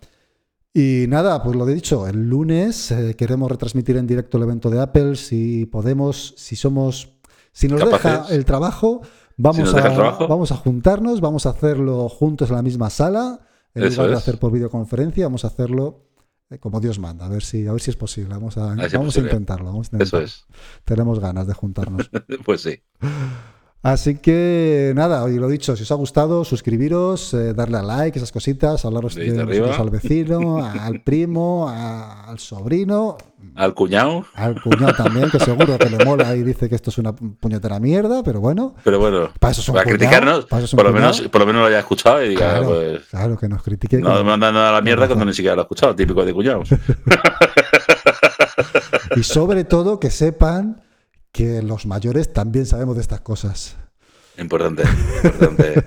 Y 0.73 1.07
nada, 1.09 1.43
pues 1.43 1.57
lo 1.57 1.69
he 1.69 1.75
dicho, 1.75 2.07
el 2.07 2.29
lunes 2.29 2.91
eh, 2.93 3.15
queremos 3.17 3.51
retransmitir 3.51 3.97
en 3.97 4.07
directo 4.07 4.39
el 4.39 4.45
evento 4.45 4.71
de 4.71 4.81
Apple, 4.81 5.17
si 5.17 5.67
podemos, 5.67 6.35
si 6.37 6.55
somos, 6.55 7.20
si 7.53 7.69
nos 7.69 7.81
deja 7.81 8.27
el 8.31 8.45
trabajo, 8.45 9.03
Vamos, 9.43 9.75
a, 9.75 10.27
vamos 10.27 10.53
a 10.53 10.57
juntarnos, 10.57 11.23
vamos 11.23 11.47
a 11.47 11.51
hacerlo 11.51 12.11
juntos 12.11 12.51
en 12.51 12.57
la 12.57 12.63
misma 12.63 12.91
sala. 12.91 13.41
En 13.75 13.89
lugar 13.89 14.11
de 14.11 14.17
hacer 14.17 14.39
por 14.39 14.53
videoconferencia, 14.53 15.25
vamos 15.25 15.45
a 15.45 15.49
hacerlo 15.49 16.11
eh, 16.51 16.59
como 16.59 16.79
Dios 16.79 16.99
manda, 16.99 17.25
a 17.25 17.29
ver 17.31 17.43
si, 17.43 17.67
a 17.67 17.73
ver 17.73 17.81
si 17.81 17.91
es 17.91 17.97
posible. 17.97 18.35
Vamos 18.35 18.59
a, 18.59 18.75
vamos 18.75 19.17
a 19.17 19.21
intentarlo. 19.21 19.67
Vamos 19.67 19.91
a 19.95 19.97
Eso 19.97 20.21
es. 20.21 20.45
Tenemos 20.85 21.21
ganas 21.21 21.47
de 21.47 21.55
juntarnos. 21.55 22.11
pues 22.45 22.61
sí. 22.61 22.83
Así 23.83 24.17
que 24.17 24.93
nada, 24.95 25.25
hoy 25.25 25.39
lo 25.39 25.49
dicho, 25.49 25.75
si 25.75 25.85
os 25.85 25.91
ha 25.91 25.95
gustado, 25.95 26.45
suscribiros, 26.45 27.33
eh, 27.33 27.55
darle 27.55 27.79
a 27.79 27.83
like, 27.83 28.19
esas 28.19 28.31
cositas, 28.31 28.85
hablaros 28.85 29.15
de, 29.15 29.41
al 29.41 29.89
vecino, 29.89 30.59
al 30.81 31.01
primo, 31.01 31.67
al 31.71 32.39
sobrino. 32.39 33.17
Al 33.55 33.73
cuñado. 33.73 34.27
Al 34.35 34.61
cuñado 34.61 34.93
también, 34.93 35.31
que 35.31 35.41
seguro 35.41 35.79
que 35.79 35.89
le 35.89 36.05
mola 36.05 36.37
y 36.37 36.43
dice 36.43 36.69
que 36.69 36.75
esto 36.75 36.91
es 36.91 36.99
una 36.99 37.15
puñetera 37.15 37.81
mierda, 37.81 38.23
pero 38.23 38.39
bueno. 38.39 38.75
Pero 38.85 38.99
bueno, 38.99 39.31
para, 39.41 39.53
eso 39.53 39.73
para 39.73 39.89
criticarnos, 39.89 40.45
por, 40.45 40.85
lo 40.85 40.93
menos, 40.93 41.23
por 41.23 41.41
lo 41.41 41.47
menos 41.47 41.63
lo 41.63 41.69
haya 41.69 41.79
escuchado 41.79 42.23
y 42.23 42.29
diga, 42.29 42.51
claro, 42.51 42.69
pues. 42.69 43.07
Claro, 43.07 43.39
que 43.39 43.49
nos 43.49 43.63
critique. 43.63 43.97
No 43.97 44.15
me 44.15 44.25
mandan 44.25 44.53
nada 44.53 44.69
a 44.69 44.73
la 44.73 44.83
mierda 44.83 45.07
cuando 45.07 45.25
ni 45.25 45.33
siquiera 45.33 45.55
lo 45.55 45.63
ha 45.63 45.65
escuchado, 45.65 45.97
típico 45.97 46.23
de 46.23 46.35
cuñados. 46.35 46.69
y 49.17 49.23
sobre 49.23 49.65
todo 49.65 49.99
que 49.99 50.11
sepan 50.11 50.83
que 51.33 51.63
los 51.63 51.87
mayores 51.87 52.33
también 52.33 52.67
sabemos 52.67 52.97
de 52.97 53.03
estas 53.03 53.21
cosas. 53.21 53.77
Importante, 54.39 54.85
importante. 55.23 55.85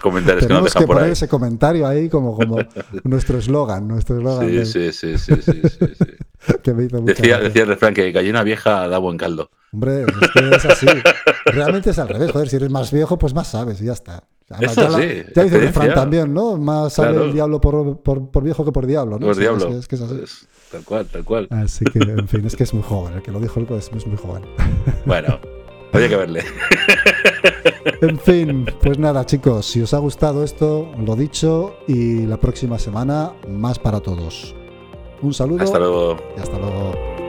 Comentarios 0.00 0.46
que, 0.46 0.52
nos 0.52 0.74
que 0.74 0.86
poner 0.86 1.10
ese 1.10 1.26
comentario 1.26 1.86
ahí 1.86 2.08
como, 2.08 2.36
como 2.36 2.58
nuestro 3.04 3.38
eslogan, 3.38 3.88
nuestro 3.88 4.18
eslogan. 4.18 4.48
Sí, 4.48 4.64
sí, 4.64 4.92
sí, 4.92 5.18
sí, 5.18 5.34
sí, 5.42 5.62
sí, 5.68 6.54
que 6.62 6.72
me 6.72 6.84
hizo 6.84 7.00
decía, 7.00 7.38
decía 7.38 7.62
el 7.62 7.68
refrán 7.68 7.94
que 7.94 8.12
gallina 8.12 8.44
vieja 8.44 8.86
da 8.86 8.98
buen 8.98 9.18
caldo. 9.18 9.50
Hombre, 9.72 10.02
es 10.02 10.30
que 10.30 10.56
es 10.56 10.64
así. 10.64 10.86
Realmente 11.46 11.90
es 11.90 11.98
al 11.98 12.08
revés, 12.08 12.30
joder, 12.30 12.48
si 12.48 12.56
eres 12.56 12.70
más 12.70 12.92
viejo, 12.92 13.18
pues 13.18 13.34
más 13.34 13.48
sabes 13.48 13.80
y 13.80 13.86
ya 13.86 13.92
está. 13.92 14.22
Eso 14.60 14.82
ya, 14.82 14.98
sí, 14.98 15.22
ya 15.34 15.44
dice 15.44 15.56
el 15.56 15.62
refrán 15.62 15.94
también, 15.94 16.34
¿no? 16.34 16.56
Más 16.56 16.92
sabe 16.92 17.24
el 17.24 17.32
diablo 17.32 17.60
por, 17.60 18.02
por, 18.02 18.30
por, 18.30 18.42
viejo 18.42 18.64
que 18.64 18.72
por 18.72 18.86
diablo, 18.86 19.18
¿no? 19.18 19.26
Por 19.26 19.36
diablo. 19.36 19.68
Es, 19.76 19.86
que 19.86 19.94
es 19.94 20.00
así. 20.00 20.14
Pues, 20.14 20.48
tal 20.70 20.84
cual, 20.84 21.06
tal 21.06 21.24
cual. 21.24 21.46
Así 21.50 21.84
que, 21.84 21.98
en 21.98 22.28
fin, 22.28 22.44
es 22.46 22.56
que 22.56 22.64
es 22.64 22.74
muy 22.74 22.82
joven. 22.82 23.14
El 23.14 23.22
que 23.22 23.32
lo 23.32 23.40
dijo 23.40 23.60
el 23.60 23.66
es, 23.76 23.90
es 23.94 24.06
muy 24.06 24.16
joven. 24.16 24.44
Bueno, 25.04 25.38
había 25.92 26.08
que 26.08 26.16
verle. 26.16 26.44
En 28.02 28.18
fin, 28.18 28.66
pues 28.82 28.98
nada, 28.98 29.24
chicos, 29.26 29.66
si 29.66 29.80
os 29.80 29.94
ha 29.94 29.98
gustado 29.98 30.44
esto, 30.44 30.90
lo 30.98 31.16
dicho, 31.16 31.76
y 31.86 32.26
la 32.26 32.38
próxima 32.38 32.78
semana 32.78 33.32
más 33.48 33.78
para 33.78 34.00
todos. 34.00 34.54
Un 35.22 35.34
saludo. 35.34 35.64
Hasta 35.64 35.78
luego. 35.78 36.16
Y 36.36 36.40
hasta 36.40 36.58
luego. 36.58 37.19